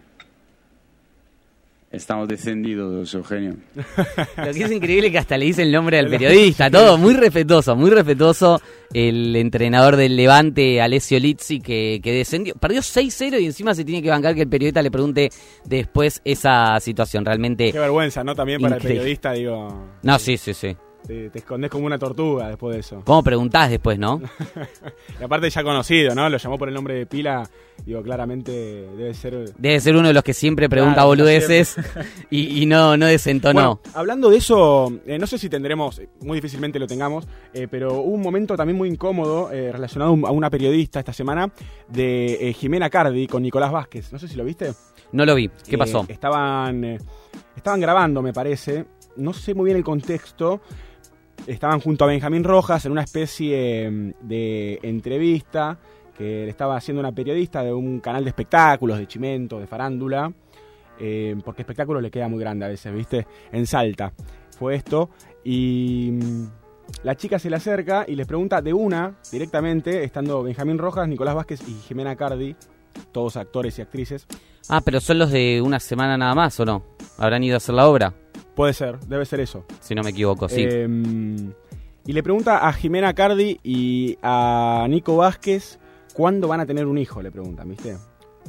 estamos 1.90 2.28
descendidos, 2.28 3.12
Eugenio. 3.14 3.56
Lo 4.37 4.52
que 4.52 4.62
es 4.64 4.70
increíble 4.70 5.09
es 5.09 5.12
que 5.12 5.18
hasta 5.18 5.37
le 5.37 5.47
dice 5.47 5.62
el 5.62 5.73
nombre 5.73 5.99
al 5.99 6.09
periodista, 6.11 6.70
todo 6.70 6.97
muy 6.99 7.14
respetuoso, 7.14 7.76
muy 7.76 7.90
respetuoso. 7.90 8.61
El 8.92 9.37
entrenador 9.37 9.97
del 9.97 10.16
Levante, 10.16 10.80
Alessio 10.80 11.18
Lizzi, 11.20 11.61
que, 11.61 12.00
que 12.02 12.12
descendió, 12.12 12.54
perdió 12.56 12.80
6-0 12.80 13.40
y 13.40 13.47
encima 13.47 13.75
se 13.75 13.85
tiene 13.85 14.02
que 14.02 14.11
bancar 14.11 14.35
que 14.35 14.42
el 14.42 14.49
periodista 14.49 14.82
le 14.82 14.90
pregunte 14.90 15.30
después 15.64 16.20
esa 16.25 16.78
situación. 16.80 17.25
Realmente. 17.25 17.70
Qué 17.73 17.78
vergüenza, 17.78 18.25
¿no? 18.25 18.35
También 18.35 18.61
para 18.61 18.76
Increíble. 18.76 18.94
el 18.94 18.99
periodista, 19.00 19.32
digo, 19.32 19.87
No, 20.02 20.18
sí, 20.18 20.37
sí, 20.37 20.54
sí. 20.54 20.76
Te, 21.07 21.30
te 21.30 21.38
escondes 21.38 21.71
como 21.71 21.87
una 21.87 21.99
tortuga 21.99 22.49
después 22.49 22.75
de 22.75 22.80
eso. 22.80 23.02
¿Cómo 23.04 23.23
preguntás 23.23 23.71
después, 23.71 23.99
no? 23.99 24.21
Y 25.21 25.23
aparte 25.23 25.50
ya 25.50 25.62
conocido, 25.62 26.14
¿no? 26.14 26.28
Lo 26.28 26.38
llamó 26.38 26.59
por 26.59 26.69
el 26.69 26.75
nombre 26.75 26.95
de 26.95 27.07
pila, 27.07 27.49
digo, 27.85 28.02
claramente 28.02 28.50
debe 28.52 29.12
ser... 29.14 29.52
Debe 29.57 29.80
ser 29.80 29.97
uno 29.97 30.09
de 30.09 30.14
los 30.14 30.23
que 30.23 30.33
siempre 30.33 30.69
pregunta 30.69 30.95
Claro, 30.95 31.09
boludeces 31.09 31.76
y, 32.30 32.62
y 32.62 32.66
no, 32.66 32.97
no 32.97 33.07
desentonó. 33.07 33.76
Bueno, 33.76 33.80
hablando 33.95 34.30
de 34.30 34.38
eso, 34.38 34.92
eh, 35.07 35.19
no 35.19 35.26
sé 35.26 35.38
si 35.38 35.49
tendremos, 35.49 35.99
eh, 35.99 36.09
muy 36.21 36.37
difícilmente 36.37 36.78
lo 36.78 36.87
tengamos, 36.87 37.26
eh, 37.52 37.69
pero 37.71 37.95
hubo 38.00 38.14
un 38.14 38.23
momento 38.23 38.57
también 38.57 38.76
muy 38.76 38.88
incómodo 38.88 39.50
eh, 39.52 39.73
relacionado 39.73 40.12
a 40.26 40.30
una 40.30 40.50
periodista 40.50 41.00
esta 41.00 41.12
semana 41.12 41.50
de 41.88 42.54
Jimena 42.59 42.88
Cardi 42.88 43.26
con 43.26 43.42
Nicolás 43.42 43.73
Vázquez. 43.73 44.12
No 44.12 44.19
sé 44.19 44.28
si 44.28 44.37
lo 44.37 44.45
viste. 44.45 44.73
No 45.12 45.26
lo 45.26 45.35
vi. 45.35 45.50
¿Qué 45.69 45.76
pasó? 45.76 46.07
estaban, 46.09 46.99
estaban 47.57 47.80
grabando, 47.80 48.23
me 48.23 48.33
parece. 48.33 48.87
No 49.16 49.33
sé 49.33 49.54
muy 49.54 49.66
bien 49.66 49.76
el 49.76 49.85
contexto. 49.85 50.61
Estaban 51.47 51.80
junto 51.80 52.04
a 52.04 52.09
Benjamín 52.09 52.44
Rojas 52.44 52.85
en 52.87 52.92
una 52.92 53.02
especie 53.02 53.90
mm, 53.90 54.12
de 54.23 54.78
entrevista 54.82 55.78
que 56.16 56.44
le 56.44 56.50
estaba 56.50 56.76
haciendo 56.76 57.00
una 57.00 57.12
periodista 57.12 57.62
de 57.62 57.73
un 57.73 58.00
canal 58.00 58.25
de 58.25 58.30
espectáculos, 58.30 58.99
de 58.99 59.06
chimento, 59.06 59.59
de 59.59 59.66
farándula. 59.66 60.32
eh, 61.00 61.35
porque 61.44 61.62
espectáculo 61.62 62.00
le 62.00 62.11
queda 62.11 62.28
muy 62.28 62.38
grande 62.38 62.66
a 62.66 62.68
veces, 62.68 62.92
¿viste? 62.92 63.26
En 63.52 63.66
Salta 63.66 64.12
fue 64.59 64.75
esto. 64.75 65.09
Y 65.42 66.11
mm, 66.12 66.44
la 67.04 67.16
chica 67.16 67.38
se 67.38 67.49
le 67.49 67.56
acerca 67.56 68.04
y 68.06 68.16
les 68.16 68.26
pregunta 68.26 68.61
de 68.61 68.75
una, 68.75 69.16
directamente, 69.32 70.04
estando 70.04 70.42
Benjamín 70.42 70.76
Rojas, 70.78 71.09
Nicolás 71.09 71.35
Vázquez 71.35 71.61
y 71.66 71.73
Jimena 71.87 72.16
Cardi, 72.16 72.54
todos 73.12 73.37
actores 73.38 73.78
y 73.78 73.82
actrices. 73.82 74.26
Ah, 74.68 74.82
pero 74.85 75.00
son 75.00 75.18
los 75.18 75.30
de 75.30 75.62
una 75.62 75.80
semana 75.80 76.18
nada 76.18 76.35
más, 76.35 76.61
¿o 76.61 76.66
no? 76.66 76.85
¿Habrán 77.16 77.42
ido 77.42 77.54
a 77.54 77.59
hacer 77.59 77.75
la 77.75 77.88
obra? 77.88 78.12
Puede 78.54 78.73
ser, 78.73 78.99
debe 79.00 79.25
ser 79.25 79.40
eso. 79.40 79.64
Si 79.80 79.95
no 79.95 80.02
me 80.02 80.11
equivoco, 80.11 80.49
sí. 80.49 80.64
Eh, 80.69 80.88
y 82.07 82.12
le 82.12 82.23
pregunta 82.23 82.66
a 82.66 82.73
Jimena 82.73 83.14
Cardi 83.14 83.61
y 83.62 84.19
a 84.23 84.87
Nico 84.88 85.16
Vázquez 85.16 85.78
cuándo 86.14 86.49
van 86.49 86.61
a 86.61 86.66
tener 86.66 86.87
un 86.87 86.99
hijo, 86.99 87.23
le 87.23 87.30
preguntan, 87.30 87.69
¿viste? 87.69 87.97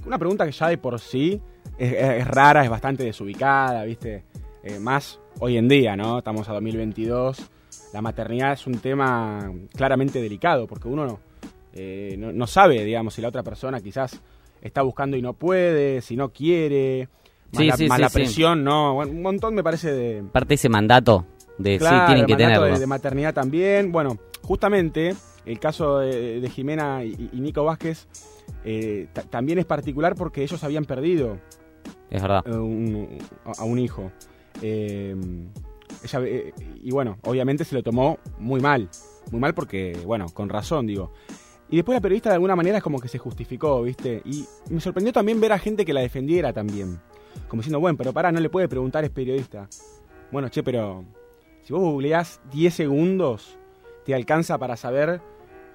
Una 0.06 0.18
pregunta 0.18 0.46
que 0.46 0.52
ya 0.52 0.68
de 0.68 0.78
por 0.78 1.00
sí 1.00 1.40
es, 1.78 1.94
es 1.94 2.28
rara, 2.28 2.64
es 2.64 2.70
bastante 2.70 3.04
desubicada, 3.04 3.84
¿viste? 3.84 4.24
Eh, 4.64 4.80
más 4.80 5.20
hoy 5.40 5.58
en 5.58 5.68
día, 5.68 5.96
¿no? 5.96 6.20
Estamos 6.20 6.48
a 6.50 6.54
2022. 6.54 7.50
La 7.94 8.02
maternidad 8.02 8.54
es 8.54 8.68
un 8.68 8.80
tema 8.80 9.52
claramente 9.76 10.22
delicado 10.22 10.68
porque 10.68 10.88
uno 10.88 11.06
no, 11.06 11.20
eh, 11.74 12.16
no, 12.18 12.32
no 12.32 12.48
sabe, 12.48 12.84
digamos, 12.84 13.14
si 13.14 13.22
la 13.22 13.30
otra 13.30 13.44
persona 13.44 13.82
quizás 13.82 14.22
está 14.62 14.82
buscando 14.82 15.18
y 15.18 15.22
no 15.22 15.34
puede, 15.34 16.02
si 16.02 16.16
no 16.16 16.32
quiere. 16.32 17.10
Más 17.54 17.60
Sí, 17.62 17.68
la, 17.68 17.78
sí, 17.78 17.88
más 17.88 17.96
sí, 17.98 18.02
la 18.02 18.10
sí. 18.10 18.14
presión, 18.16 18.64
¿no? 18.64 18.94
Bueno, 18.96 19.12
un 19.12 19.22
montón 19.22 19.54
me 19.56 19.64
parece 19.64 19.92
de, 19.92 20.20
Aparte 20.20 20.54
ese 20.54 20.70
mandato 20.70 21.26
de 21.58 21.78
Claro, 21.78 21.98
sí, 21.98 22.04
tienen 22.08 22.26
que 22.26 22.36
tenerlo. 22.36 22.66
de, 22.66 22.80
de 22.80 22.88
maternidad 22.88 23.34
también. 23.34 23.92
Bueno, 23.92 24.18
justamente 24.42 25.16
el 25.46 25.60
caso 25.60 26.00
de, 26.00 26.40
de 26.40 26.50
Jimena 26.50 27.04
y, 27.04 27.30
y 27.34 27.42
Nico 27.42 27.64
Vázquez 27.64 28.08
eh, 28.64 29.08
ta- 29.14 29.24
también 29.24 29.60
es 29.60 29.66
particular 29.66 30.16
porque 30.16 30.44
ellos 30.44 30.64
habían 30.64 30.86
perdido 30.86 31.38
Es 32.10 32.22
verdad. 32.22 32.44
eh, 32.46 32.52
un- 32.56 33.18
a 33.46 33.62
a 33.62 33.64
un 33.66 33.80
hijo. 33.80 34.12
Eh, 34.62 35.16
ella, 36.04 36.20
eh, 36.26 36.54
y 36.84 36.92
bueno, 36.92 37.18
obviamente 37.24 37.66
se 37.66 37.76
lo 37.76 37.84
tomó 37.84 38.18
muy 38.40 38.60
mal. 38.62 38.88
Muy 39.32 39.40
mal 39.40 39.54
porque, 39.54 39.98
bueno, 40.06 40.28
con 40.34 40.50
razón, 40.50 40.88
digo. 40.88 41.12
Y 41.70 41.78
después 41.78 41.96
la 41.96 42.02
periodista 42.02 42.30
de 42.30 42.36
alguna 42.36 42.56
manera 42.56 42.78
es 42.78 42.84
como 42.84 43.00
que 43.00 43.08
se 43.08 43.18
justificó, 43.18 43.82
¿viste? 43.84 44.22
Y 44.26 44.46
me 44.70 44.82
sorprendió 44.82 45.14
también 45.14 45.40
ver 45.40 45.54
a 45.54 45.60
gente 45.60 45.86
que 45.86 45.94
la 45.94 46.02
defendiera 46.02 46.52
también. 46.54 47.00
Como 47.48 47.62
diciendo, 47.62 47.80
bueno, 47.80 47.98
pero 47.98 48.14
pará, 48.14 48.32
no 48.32 48.40
le 48.40 48.50
puede 48.50 48.68
preguntar, 48.68 49.04
es 49.04 49.10
periodista. 49.10 49.68
Bueno, 50.32 50.50
che, 50.50 50.64
pero 50.64 51.04
si 51.64 51.74
vos 51.74 51.82
googleás 51.82 52.40
10 52.52 52.74
segundos, 52.74 53.58
te 54.06 54.16
alcanza 54.16 54.58
para 54.58 54.78
saber 54.78 55.22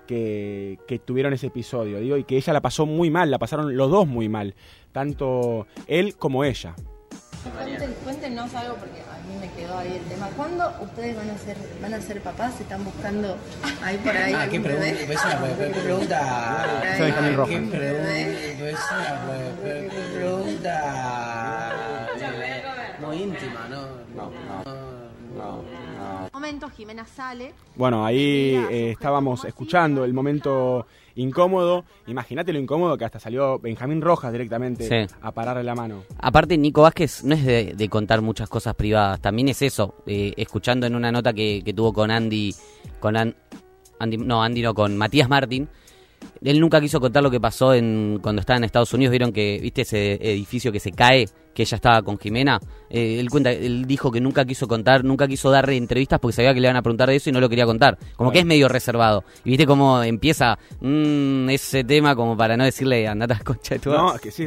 que, 0.06 0.78
que 0.86 0.98
tuvieron 0.98 1.32
ese 1.32 1.48
episodio, 1.48 2.00
digo, 2.00 2.16
y 2.16 2.25
que 2.25 2.36
ella 2.36 2.52
la 2.52 2.60
pasó 2.60 2.86
muy 2.86 3.10
mal, 3.10 3.30
la 3.30 3.38
pasaron 3.38 3.76
los 3.76 3.90
dos 3.90 4.06
muy 4.06 4.28
mal, 4.28 4.54
tanto 4.92 5.66
él 5.86 6.16
como 6.16 6.44
ella. 6.44 6.75
Cuéntenos 8.04 8.54
algo 8.54 8.76
porque 8.76 9.02
el 9.85 10.02
tema. 10.02 10.28
¿Cuándo 10.37 10.73
ustedes 10.80 11.16
van 11.16 11.30
a 11.30 11.38
ser 11.38 11.56
van 11.80 11.95
a 11.95 12.00
ser 12.00 12.21
papás? 12.21 12.61
¿Están 12.61 12.85
buscando 12.85 13.37
ahí 13.83 13.97
por 13.99 14.16
ahí? 14.16 14.33
Ah, 14.35 14.47
qué 14.50 14.61
pregunta, 14.61 14.87
bebé? 14.90 15.14
es 15.14 15.25
una 15.25 15.38
pregunta. 15.83 16.66
Qué 17.47 17.61
pregunta 20.14 21.26
muy 23.00 23.23
íntima, 23.23 23.66
¿no? 23.68 23.83
No, 24.14 24.30
no. 24.30 24.95
Momento 26.32 26.68
Jimena 26.70 27.04
sale. 27.06 27.52
Bueno, 27.76 28.04
ahí 28.04 28.54
eh, 28.70 28.90
estábamos 28.92 29.44
escuchando 29.44 30.04
el 30.04 30.12
momento 30.12 30.86
incómodo. 31.14 31.84
Imagínate 32.06 32.52
lo 32.52 32.58
incómodo 32.58 32.96
que 32.98 33.04
hasta 33.04 33.18
salió 33.18 33.58
Benjamín 33.58 34.00
Rojas 34.02 34.32
directamente 34.32 34.88
Sí. 35.08 35.14
a 35.22 35.32
pararle 35.32 35.62
la 35.64 35.74
mano. 35.74 36.02
Aparte, 36.18 36.58
Nico 36.58 36.82
Vázquez 36.82 37.24
no 37.24 37.34
es 37.34 37.44
de, 37.44 37.74
de 37.74 37.88
contar 37.88 38.20
muchas 38.22 38.48
cosas 38.48 38.74
privadas, 38.74 39.20
también 39.20 39.48
es 39.48 39.62
eso. 39.62 39.94
eh, 40.06 40.34
escuchando 40.36 40.86
en 40.86 40.94
una 40.94 41.10
nota 41.10 41.32
que, 41.32 41.62
que 41.64 41.72
tuvo 41.72 41.92
con 41.92 42.10
Andy, 42.10 42.54
con 43.00 43.16
An- 43.16 43.34
Andy, 43.98 44.18
no, 44.18 44.42
Andy 44.42 44.62
no, 44.62 44.74
con 44.74 44.96
Matías 44.96 45.28
Martín, 45.28 45.68
él 46.42 46.60
nunca 46.60 46.80
quiso 46.80 47.00
contar 47.00 47.22
lo 47.22 47.30
que 47.30 47.40
pasó 47.40 47.72
en 47.72 48.18
cuando 48.22 48.40
estaba 48.40 48.58
en 48.58 48.64
Estados 48.64 48.92
Unidos. 48.92 49.10
Vieron 49.10 49.32
que, 49.32 49.58
viste 49.62 49.82
ese 49.82 50.14
edificio 50.14 50.70
que 50.70 50.80
se 50.80 50.92
cae, 50.92 51.26
que 51.56 51.62
ella 51.62 51.76
estaba 51.76 52.02
con 52.02 52.18
Jimena. 52.18 52.60
Eh, 52.90 53.18
él 53.18 53.30
cuenta, 53.30 53.50
él 53.50 53.86
dijo 53.86 54.12
que 54.12 54.20
nunca 54.20 54.44
quiso 54.44 54.68
contar, 54.68 55.02
nunca 55.02 55.26
quiso 55.26 55.50
dar 55.50 55.68
entrevistas 55.70 56.20
porque 56.20 56.34
sabía 56.36 56.52
que 56.52 56.60
le 56.60 56.66
iban 56.66 56.76
a 56.76 56.82
preguntar 56.82 57.08
de 57.08 57.16
eso 57.16 57.30
y 57.30 57.32
no 57.32 57.40
lo 57.40 57.48
quería 57.48 57.64
contar. 57.64 57.98
Como 58.14 58.30
que 58.30 58.40
es 58.40 58.44
medio 58.44 58.68
reservado. 58.68 59.25
Y 59.42 59.50
viste 59.50 59.64
cómo 59.66 60.02
empieza 60.02 60.58
mm, 60.80 61.48
ese 61.48 61.82
tema 61.82 62.14
como 62.14 62.36
para 62.36 62.58
no 62.58 62.64
decirle 62.64 63.08
andate 63.08 63.32
a 63.32 63.38
concha 63.38 63.75
de 63.75 63.80
tu 63.80 63.90
No, 63.90 64.04
madre". 64.04 64.16
es 64.16 64.20
que 64.20 64.30
sí, 64.30 64.44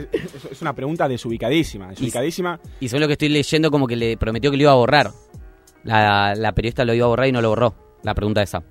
es, 0.52 0.62
una 0.62 0.74
pregunta 0.74 1.08
desubicadísima, 1.08 1.90
desubicadísima. 1.90 2.60
Y 2.80 2.88
según 2.88 3.02
lo 3.02 3.08
que 3.08 3.14
estoy 3.14 3.30
leyendo, 3.30 3.72
como 3.72 3.88
que 3.88 3.96
le 3.96 4.16
prometió 4.16 4.52
que 4.52 4.58
lo 4.58 4.64
iba 4.64 4.72
a 4.72 4.76
borrar. 4.76 5.12
La, 5.84 6.36
la 6.36 6.52
periodista 6.54 6.86
lo 6.86 6.94
iba 6.94 7.06
a 7.06 7.10
borrar 7.10 7.28
y 7.28 7.32
no 7.32 7.42
lo 7.42 7.50
borró. 7.50 7.74
La 8.04 8.14
pregunta 8.14 8.44
esa. 8.44 8.64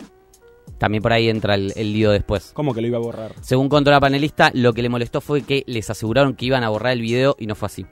También 0.79 1.03
por 1.03 1.13
ahí 1.13 1.29
entra 1.29 1.55
el, 1.57 1.73
el 1.75 1.93
lío 1.93 2.11
después. 2.13 2.53
¿Cómo 2.55 2.73
que 2.73 2.81
lo 2.81 2.87
iba 2.87 2.99
a 2.99 3.01
borrar? 3.01 3.33
Según 3.41 3.69
contó 3.69 3.91
la 3.91 3.99
panelista, 3.99 4.51
lo 4.55 4.73
que 4.73 4.83
le 4.83 4.89
molestó 4.89 5.21
fue 5.21 5.43
que 5.43 5.65
les 5.67 5.91
aseguraron 5.91 6.35
que 6.37 6.47
iban 6.47 6.63
a 6.63 6.69
borrar 6.69 6.93
el 6.93 7.01
video 7.01 7.35
y 7.39 7.47
no 7.47 7.55
fue 7.57 7.67
así. 7.67 7.87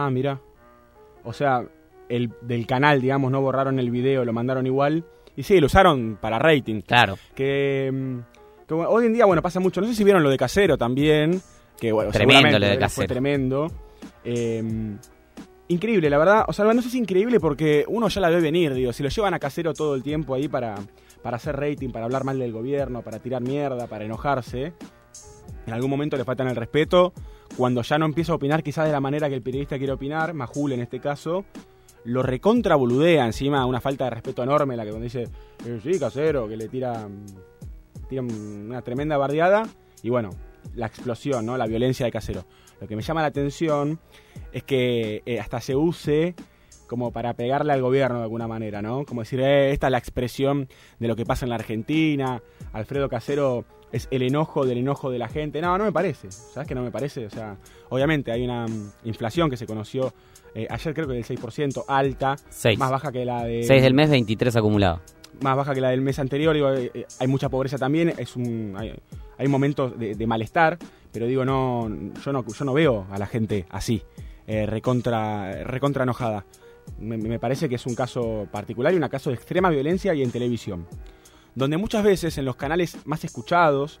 Ah, 0.00 0.10
mira. 0.10 0.40
O 1.24 1.32
sea, 1.32 1.64
el 2.08 2.30
del 2.42 2.66
canal, 2.66 3.00
digamos, 3.00 3.32
no 3.32 3.40
borraron 3.40 3.78
el 3.80 3.90
video, 3.90 4.24
lo 4.24 4.32
mandaron 4.32 4.64
igual 4.66 5.04
Y 5.36 5.42
sí, 5.42 5.58
lo 5.58 5.66
usaron 5.66 6.16
para 6.20 6.38
rating. 6.38 6.82
Claro. 6.82 7.18
Que, 7.34 7.90
mm, 7.92 8.18
que 8.66 8.74
hoy 8.74 9.06
en 9.06 9.12
día, 9.12 9.26
bueno, 9.26 9.42
pasa 9.42 9.58
mucho. 9.60 9.80
No 9.80 9.88
sé 9.88 9.94
si 9.94 10.04
vieron 10.04 10.22
lo 10.22 10.30
de 10.30 10.36
Casero 10.36 10.78
también. 10.78 11.40
Que 11.80 11.90
bueno, 11.92 12.10
Tremendo 12.12 12.58
lo 12.58 12.66
de 12.66 12.72
fue 12.72 12.80
Casero. 12.80 13.08
tremendo. 13.08 13.66
Eh, 14.24 14.62
increíble, 15.68 16.08
la 16.10 16.18
verdad. 16.18 16.44
O 16.46 16.52
sea, 16.52 16.64
no 16.64 16.82
sé 16.82 16.90
si 16.90 16.98
increíble 16.98 17.40
porque 17.40 17.84
uno 17.88 18.08
ya 18.08 18.20
la 18.20 18.30
ve 18.30 18.40
venir, 18.40 18.74
digo. 18.74 18.92
Si 18.92 19.02
lo 19.02 19.08
llevan 19.08 19.34
a 19.34 19.38
Casero 19.38 19.74
todo 19.74 19.94
el 19.96 20.02
tiempo 20.02 20.34
ahí 20.34 20.46
para, 20.48 20.76
para 21.22 21.36
hacer 21.36 21.56
rating, 21.56 21.90
para 21.90 22.04
hablar 22.04 22.22
mal 22.24 22.38
del 22.38 22.52
gobierno, 22.52 23.02
para 23.02 23.18
tirar 23.18 23.42
mierda, 23.42 23.86
para 23.88 24.04
enojarse. 24.04 24.72
En 25.66 25.72
algún 25.72 25.90
momento 25.90 26.16
le 26.16 26.24
faltan 26.24 26.48
el 26.48 26.56
respeto. 26.56 27.12
Cuando 27.58 27.82
ya 27.82 27.98
no 27.98 28.06
empieza 28.06 28.30
a 28.30 28.36
opinar 28.36 28.62
quizás 28.62 28.86
de 28.86 28.92
la 28.92 29.00
manera 29.00 29.28
que 29.28 29.34
el 29.34 29.42
periodista 29.42 29.78
quiere 29.78 29.92
opinar, 29.92 30.32
Majul 30.32 30.70
en 30.70 30.80
este 30.80 31.00
caso, 31.00 31.44
lo 32.04 32.22
recontra 32.22 32.76
boludea 32.76 33.26
encima, 33.26 33.66
una 33.66 33.80
falta 33.80 34.04
de 34.04 34.10
respeto 34.10 34.44
enorme, 34.44 34.76
la 34.76 34.84
que 34.84 34.90
cuando 34.90 35.02
dice, 35.02 35.24
eh, 35.66 35.80
sí, 35.82 35.98
casero, 35.98 36.46
que 36.46 36.56
le 36.56 36.68
tira, 36.68 37.08
tira 38.08 38.22
una 38.22 38.80
tremenda 38.82 39.16
bardeada, 39.16 39.66
y 40.04 40.08
bueno, 40.08 40.30
la 40.76 40.86
explosión, 40.86 41.46
¿no? 41.46 41.56
La 41.56 41.66
violencia 41.66 42.06
de 42.06 42.12
casero. 42.12 42.44
Lo 42.80 42.86
que 42.86 42.94
me 42.94 43.02
llama 43.02 43.22
la 43.22 43.26
atención 43.26 43.98
es 44.52 44.62
que 44.62 45.24
eh, 45.26 45.40
hasta 45.40 45.60
se 45.60 45.74
use 45.74 46.36
como 46.88 47.12
para 47.12 47.34
pegarle 47.34 47.72
al 47.72 47.80
gobierno 47.80 48.18
de 48.18 48.24
alguna 48.24 48.48
manera, 48.48 48.82
¿no? 48.82 49.04
Como 49.04 49.20
decir, 49.20 49.40
eh, 49.40 49.70
esta 49.70 49.86
es 49.86 49.92
la 49.92 49.98
expresión 49.98 50.68
de 50.98 51.06
lo 51.06 51.14
que 51.14 51.24
pasa 51.24 51.46
en 51.46 51.50
la 51.50 51.54
Argentina, 51.54 52.42
Alfredo 52.72 53.08
Casero 53.08 53.64
es 53.92 54.08
el 54.10 54.22
enojo 54.22 54.66
del 54.66 54.78
enojo 54.78 55.10
de 55.10 55.18
la 55.18 55.28
gente. 55.28 55.60
No, 55.62 55.78
no 55.78 55.84
me 55.84 55.92
parece, 55.92 56.30
¿sabes 56.30 56.68
que 56.68 56.74
no 56.74 56.82
me 56.82 56.90
parece? 56.90 57.24
O 57.24 57.30
sea, 57.30 57.56
obviamente 57.88 58.32
hay 58.32 58.44
una 58.44 58.66
mm, 58.66 58.92
inflación 59.04 59.48
que 59.48 59.56
se 59.56 59.66
conoció 59.66 60.12
eh, 60.54 60.66
ayer 60.68 60.94
creo 60.94 61.06
que 61.06 61.14
del 61.14 61.24
6%, 61.24 61.84
alta, 61.86 62.36
Seis. 62.48 62.78
más 62.78 62.90
baja 62.90 63.12
que 63.12 63.24
la 63.24 63.44
de... 63.44 63.62
6 63.62 63.82
del 63.82 63.94
mes, 63.94 64.10
23 64.10 64.56
acumulado. 64.56 65.00
Más 65.40 65.56
baja 65.56 65.74
que 65.74 65.80
la 65.80 65.90
del 65.90 66.00
mes 66.00 66.18
anterior, 66.18 66.54
digo, 66.54 66.70
eh, 66.72 66.90
eh, 66.92 67.06
hay 67.20 67.28
mucha 67.28 67.48
pobreza 67.48 67.78
también, 67.78 68.12
es 68.16 68.34
un, 68.34 68.74
hay, 68.76 68.92
hay 69.36 69.48
momentos 69.48 69.96
de, 69.98 70.14
de 70.14 70.26
malestar, 70.26 70.78
pero 71.12 71.26
digo, 71.26 71.44
no, 71.44 71.88
yo 72.24 72.32
no, 72.32 72.44
yo 72.44 72.64
no 72.64 72.72
veo 72.72 73.06
a 73.10 73.18
la 73.18 73.26
gente 73.26 73.66
así, 73.70 74.02
recontra, 74.46 75.62
recontra 75.64 76.04
enojada. 76.04 76.44
Me, 76.98 77.16
me 77.16 77.38
parece 77.38 77.68
que 77.68 77.74
es 77.76 77.86
un 77.86 77.94
caso 77.94 78.46
particular 78.50 78.92
y 78.92 78.96
un 78.96 79.08
caso 79.08 79.30
de 79.30 79.36
extrema 79.36 79.70
violencia 79.70 80.14
y 80.14 80.22
en 80.22 80.30
televisión. 80.30 80.86
Donde 81.54 81.76
muchas 81.76 82.02
veces 82.04 82.38
en 82.38 82.44
los 82.44 82.56
canales 82.56 82.96
más 83.04 83.24
escuchados, 83.24 84.00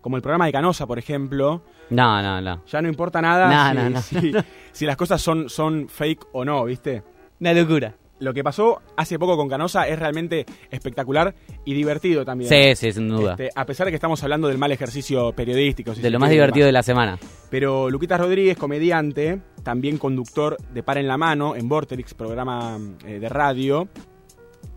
como 0.00 0.16
el 0.16 0.22
programa 0.22 0.46
de 0.46 0.52
Canosa, 0.52 0.86
por 0.86 0.98
ejemplo, 0.98 1.62
No, 1.90 2.22
no, 2.22 2.40
no. 2.40 2.64
ya 2.66 2.80
no 2.82 2.88
importa 2.88 3.20
nada 3.20 3.48
No, 3.48 3.70
si, 3.70 3.76
no, 3.76 3.90
no. 3.90 4.02
si- 4.02 4.32
si 4.72 4.86
las 4.86 4.96
cosas 4.96 5.20
son, 5.20 5.48
son 5.48 5.88
fake 5.88 6.26
o 6.32 6.44
no, 6.44 6.64
¿viste? 6.64 7.02
Una 7.40 7.52
locura. 7.52 7.94
Lo 8.20 8.34
que 8.34 8.42
pasó 8.42 8.82
hace 8.96 9.18
poco 9.18 9.36
con 9.36 9.48
Canosa 9.48 9.86
es 9.86 9.98
realmente 9.98 10.44
espectacular 10.70 11.34
y 11.64 11.74
divertido 11.74 12.24
también. 12.24 12.50
Sí, 12.50 12.74
sí, 12.74 12.92
sin 12.92 13.08
duda. 13.08 13.32
Este, 13.32 13.50
a 13.54 13.64
pesar 13.64 13.86
de 13.86 13.92
que 13.92 13.96
estamos 13.96 14.22
hablando 14.22 14.48
del 14.48 14.58
mal 14.58 14.72
ejercicio 14.72 15.32
periodístico. 15.32 15.94
si 15.94 16.02
de 16.02 16.10
lo 16.10 16.18
más 16.18 16.30
divertido 16.30 16.66
de 16.66 16.72
la 16.72 16.82
semana. 16.82 17.18
Pero 17.50 17.90
Luquitas 17.90 18.20
Rodríguez, 18.20 18.56
comediante, 18.56 19.40
también 19.62 19.98
conductor 19.98 20.56
de 20.72 20.82
Par 20.82 20.98
en 20.98 21.06
la 21.06 21.16
Mano 21.16 21.54
en 21.54 21.68
Vorterix, 21.68 22.14
programa 22.14 22.78
eh, 23.06 23.20
de 23.20 23.28
radio, 23.28 23.88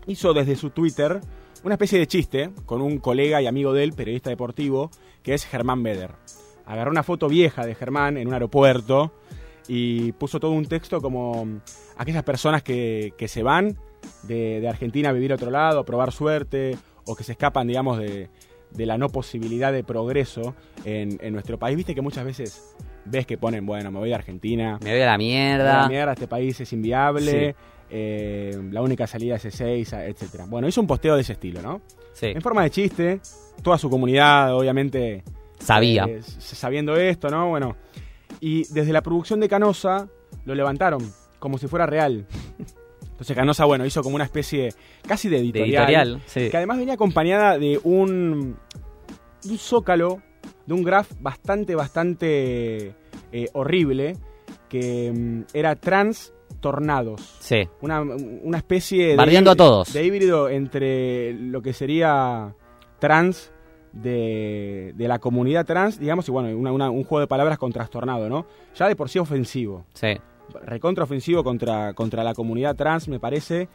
hizo 0.06 0.32
desde 0.32 0.56
su 0.56 0.70
Twitter 0.70 1.20
una 1.64 1.74
especie 1.74 1.98
de 1.98 2.06
chiste 2.06 2.50
con 2.66 2.82
un 2.82 2.98
colega 2.98 3.40
y 3.40 3.46
amigo 3.46 3.72
de 3.72 3.84
él, 3.84 3.92
periodista 3.92 4.30
deportivo, 4.30 4.90
que 5.22 5.34
es 5.34 5.44
Germán 5.44 5.82
Beder. 5.82 6.12
Agarró 6.66 6.90
una 6.90 7.02
foto 7.02 7.28
vieja 7.28 7.66
de 7.66 7.74
Germán 7.74 8.16
en 8.16 8.28
un 8.28 8.34
aeropuerto 8.34 9.12
y 9.68 10.12
puso 10.12 10.40
todo 10.40 10.52
un 10.52 10.66
texto 10.66 11.00
como 11.00 11.46
aquellas 11.96 12.22
personas 12.24 12.62
que, 12.62 13.12
que 13.16 13.28
se 13.28 13.42
van 13.42 13.76
de, 14.24 14.60
de 14.60 14.68
Argentina 14.68 15.10
a 15.10 15.12
vivir 15.12 15.32
a 15.32 15.36
otro 15.36 15.50
lado, 15.50 15.80
a 15.80 15.84
probar 15.84 16.12
suerte, 16.12 16.76
o 17.06 17.14
que 17.14 17.24
se 17.24 17.32
escapan, 17.32 17.66
digamos, 17.66 17.98
de, 17.98 18.28
de 18.70 18.86
la 18.86 18.98
no 18.98 19.08
posibilidad 19.08 19.72
de 19.72 19.84
progreso 19.84 20.54
en, 20.84 21.18
en 21.20 21.32
nuestro 21.32 21.58
país. 21.58 21.76
Viste 21.76 21.94
que 21.94 22.00
muchas 22.02 22.24
veces 22.24 22.74
ves 23.04 23.26
que 23.26 23.36
ponen, 23.38 23.66
bueno, 23.66 23.90
me 23.90 23.98
voy 23.98 24.12
a 24.12 24.16
Argentina, 24.16 24.78
Me 24.82 24.92
voy 24.92 25.00
a 25.02 25.06
la 25.06 25.18
me 25.18 25.24
voy 25.24 25.32
a 25.34 25.38
mierda. 25.56 25.82
la 25.82 25.88
mierda, 25.88 26.12
este 26.12 26.28
país 26.28 26.60
es 26.60 26.72
inviable, 26.72 27.50
Sí. 27.50 27.56
eh, 27.90 28.58
la 28.70 28.80
única 28.82 29.06
salida 29.06 29.36
es 29.36 29.44
E6, 29.44 29.92
etcétera. 30.08 30.46
Bueno, 30.48 30.66
hizo 30.68 30.80
un 30.80 30.86
posteo 30.86 31.14
de 31.16 31.20
ese 31.22 31.32
estilo, 31.34 31.60
¿no? 31.62 31.80
Sí. 32.12 32.26
En 32.26 32.40
forma 32.40 32.62
de 32.62 32.70
chiste, 32.70 33.20
toda 33.62 33.78
su 33.78 33.90
comunidad, 33.90 34.54
obviamente, 34.54 35.22
Sabía. 35.58 36.04
eh, 36.04 36.20
sabiendo 36.22 36.96
esto, 36.96 37.28
¿no? 37.28 37.48
Bueno, 37.50 37.76
y 38.42 38.64
desde 38.72 38.92
la 38.92 39.02
producción 39.02 39.38
de 39.38 39.48
Canosa 39.48 40.08
lo 40.44 40.56
levantaron 40.56 41.00
como 41.38 41.58
si 41.58 41.68
fuera 41.68 41.86
real. 41.86 42.26
Entonces 43.12 43.36
Canosa, 43.36 43.64
bueno, 43.66 43.86
hizo 43.86 44.02
como 44.02 44.16
una 44.16 44.24
especie 44.24 44.74
casi 45.06 45.28
de 45.28 45.36
de 45.36 45.42
editorial. 45.42 45.82
editorial. 45.84 46.22
Sí. 46.26 46.50
Que 46.50 46.56
además 46.56 46.78
venía 46.78 46.94
acompañada 46.94 47.56
de 47.56 47.78
un, 47.84 48.56
de 49.44 49.48
un 49.48 49.58
zócalo, 49.58 50.20
de 50.66 50.74
un 50.74 50.82
graph 50.82 51.12
bastante, 51.20 51.76
bastante 51.76 52.96
eh, 53.30 53.48
horrible, 53.52 54.16
que 54.68 55.12
mm, 55.14 55.42
era 55.54 55.76
trans 55.76 56.34
tornados. 56.58 57.36
Sí. 57.38 57.68
Una, 57.80 58.00
una 58.00 58.58
especie 58.58 59.10
de... 59.10 59.16
Bardeando 59.16 59.52
a 59.52 59.56
todos. 59.56 59.92
De 59.92 60.04
híbrido 60.04 60.48
entre 60.48 61.32
lo 61.34 61.62
que 61.62 61.72
sería 61.72 62.56
trans 62.98 63.51
de, 63.92 64.92
de 64.96 65.08
la 65.08 65.18
comunidad 65.18 65.66
trans, 65.66 65.98
digamos, 65.98 66.28
y 66.28 66.30
bueno, 66.32 66.56
una- 66.56 66.72
una- 66.72 66.90
un 66.90 67.04
juego 67.04 67.20
de 67.20 67.26
palabras 67.26 67.58
con 67.58 67.72
trastornado, 67.72 68.28
¿no? 68.28 68.46
Ya 68.76 68.88
de 68.88 68.96
por 68.96 69.08
sí 69.08 69.18
ofensivo 69.18 69.84
Sí. 69.94 70.18
recontra 70.66 71.04
ofensivo 71.04 71.42
contra, 71.44 71.94
contra 71.94 72.22
la 72.24 72.34
comunidad 72.34 72.74
trans, 72.76 73.08
me 73.08 73.18
parece, 73.20 73.68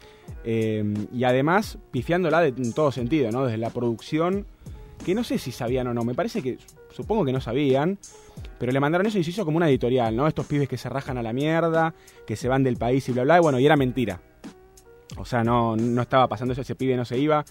eh, 0.44 0.84
y 1.14 1.24
además 1.24 1.78
pifiándola 1.92 2.42
de, 2.42 2.50
en 2.50 2.74
todo 2.74 2.92
sentido, 2.92 3.32
¿no? 3.32 3.46
Desde 3.46 3.58
la 3.58 3.70
producción, 3.70 4.46
que 5.06 5.14
no 5.16 5.24
sé 5.24 5.38
si 5.38 5.52
sabían 5.52 5.88
o 5.88 5.94
no, 5.94 6.04
me 6.04 6.14
parece 6.14 6.42
que, 6.42 6.58
supongo 6.92 7.24
que 7.26 7.32
no 7.32 7.42
sabían, 7.42 7.98
pero 8.60 8.72
le 8.72 8.80
mandaron 8.80 9.06
eso 9.08 9.18
y 9.20 9.24
se 9.24 9.30
hizo 9.32 9.46
como 9.46 9.58
una 9.58 9.70
editorial, 9.70 10.16
¿no? 10.16 10.28
Estos 10.28 10.46
pibes 10.48 10.68
que 10.68 10.78
se 10.78 10.90
rajan 10.90 11.18
a 11.18 11.24
la 11.24 11.34
mierda, 11.34 11.94
que 12.26 12.36
se 12.36 12.48
van 12.48 12.64
del 12.64 12.78
país 12.78 13.08
y 13.10 13.12
bla, 13.12 13.24
bla, 13.24 13.38
y 13.38 13.42
bueno, 13.42 13.60
y 13.60 13.66
era 13.66 13.76
mentira. 13.78 14.20
O 15.18 15.26
sea, 15.26 15.44
no, 15.44 15.76
no 15.76 16.02
estaba 16.02 16.28
pasando 16.28 16.52
eso, 16.54 16.62
ese 16.62 16.76
pibe 16.76 16.96
no 16.96 17.06
se 17.06 17.18
iba. 17.18 17.44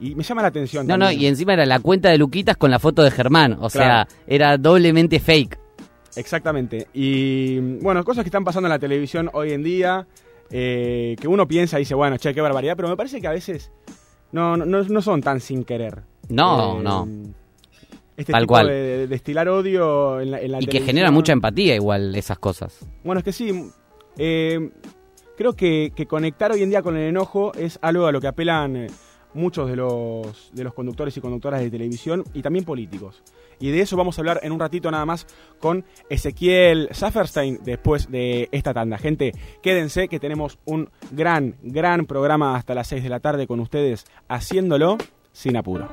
Y 0.00 0.14
me 0.14 0.22
llama 0.22 0.42
la 0.42 0.48
atención. 0.48 0.86
No, 0.86 0.96
no, 0.96 1.10
y 1.10 1.26
encima 1.26 1.54
era 1.54 1.66
la 1.66 1.80
cuenta 1.80 2.08
de 2.10 2.18
Luquitas 2.18 2.56
con 2.56 2.70
la 2.70 2.78
foto 2.78 3.02
de 3.02 3.10
Germán. 3.10 3.56
O 3.60 3.68
sea, 3.70 4.06
era 4.26 4.56
doblemente 4.56 5.18
fake. 5.20 5.58
Exactamente. 6.16 6.86
Y 6.94 7.58
bueno, 7.80 8.04
cosas 8.04 8.24
que 8.24 8.28
están 8.28 8.44
pasando 8.44 8.66
en 8.66 8.70
la 8.70 8.78
televisión 8.78 9.30
hoy 9.32 9.52
en 9.52 9.62
día, 9.62 10.06
eh, 10.50 11.16
que 11.20 11.28
uno 11.28 11.46
piensa 11.46 11.78
y 11.78 11.82
dice, 11.82 11.94
bueno, 11.94 12.16
che, 12.16 12.32
qué 12.34 12.40
barbaridad, 12.40 12.76
pero 12.76 12.88
me 12.88 12.96
parece 12.96 13.20
que 13.20 13.26
a 13.28 13.32
veces 13.32 13.70
no, 14.32 14.56
no, 14.56 14.82
no 14.82 15.02
son 15.02 15.20
tan 15.20 15.40
sin 15.40 15.64
querer. 15.64 16.02
No, 16.28 16.78
Eh, 16.78 16.82
no. 16.82 17.08
Este 18.16 18.32
Tal 18.32 18.42
tipo 18.42 18.54
cual. 18.54 18.66
De, 18.66 18.72
de 18.74 19.06
destilar 19.06 19.48
odio 19.48 20.20
en 20.20 20.30
la, 20.32 20.40
en 20.40 20.50
la 20.52 20.58
Y 20.60 20.66
que 20.66 20.80
genera 20.80 21.10
mucha 21.12 21.32
empatía 21.32 21.76
igual 21.76 22.14
esas 22.16 22.38
cosas. 22.38 22.84
Bueno, 23.04 23.20
es 23.20 23.24
que 23.24 23.32
sí. 23.32 23.70
eh, 24.16 24.70
creo 25.36 25.52
que, 25.52 25.92
que 25.94 26.06
conectar 26.06 26.50
hoy 26.50 26.62
en 26.64 26.70
día 26.70 26.82
con 26.82 26.96
el 26.96 27.08
enojo 27.08 27.52
es 27.54 27.78
algo 27.80 28.06
a 28.06 28.12
lo 28.12 28.20
que 28.20 28.26
apelan 28.26 28.76
eh, 28.76 28.86
muchos 29.34 29.68
de 29.68 29.76
los, 29.76 30.50
de 30.52 30.64
los 30.64 30.74
conductores 30.74 31.16
y 31.16 31.20
conductoras 31.20 31.60
de 31.60 31.70
televisión 31.70 32.24
y 32.34 32.42
también 32.42 32.64
políticos. 32.64 33.22
Y 33.60 33.70
de 33.70 33.80
eso 33.80 33.96
vamos 33.96 34.18
a 34.18 34.20
hablar 34.20 34.40
en 34.42 34.52
un 34.52 34.60
ratito 34.60 34.90
nada 34.90 35.04
más 35.04 35.26
con 35.58 35.84
Ezequiel 36.08 36.88
Safferstein 36.92 37.58
después 37.64 38.10
de 38.10 38.48
esta 38.52 38.72
tanda. 38.72 38.98
Gente, 38.98 39.32
quédense 39.62 40.08
que 40.08 40.20
tenemos 40.20 40.58
un 40.64 40.90
gran, 41.10 41.56
gran 41.62 42.06
programa 42.06 42.56
hasta 42.56 42.74
las 42.74 42.86
6 42.88 43.02
de 43.02 43.08
la 43.08 43.20
tarde 43.20 43.46
con 43.46 43.60
ustedes 43.60 44.06
haciéndolo 44.28 44.96
sin 45.32 45.56
apuro. 45.56 45.88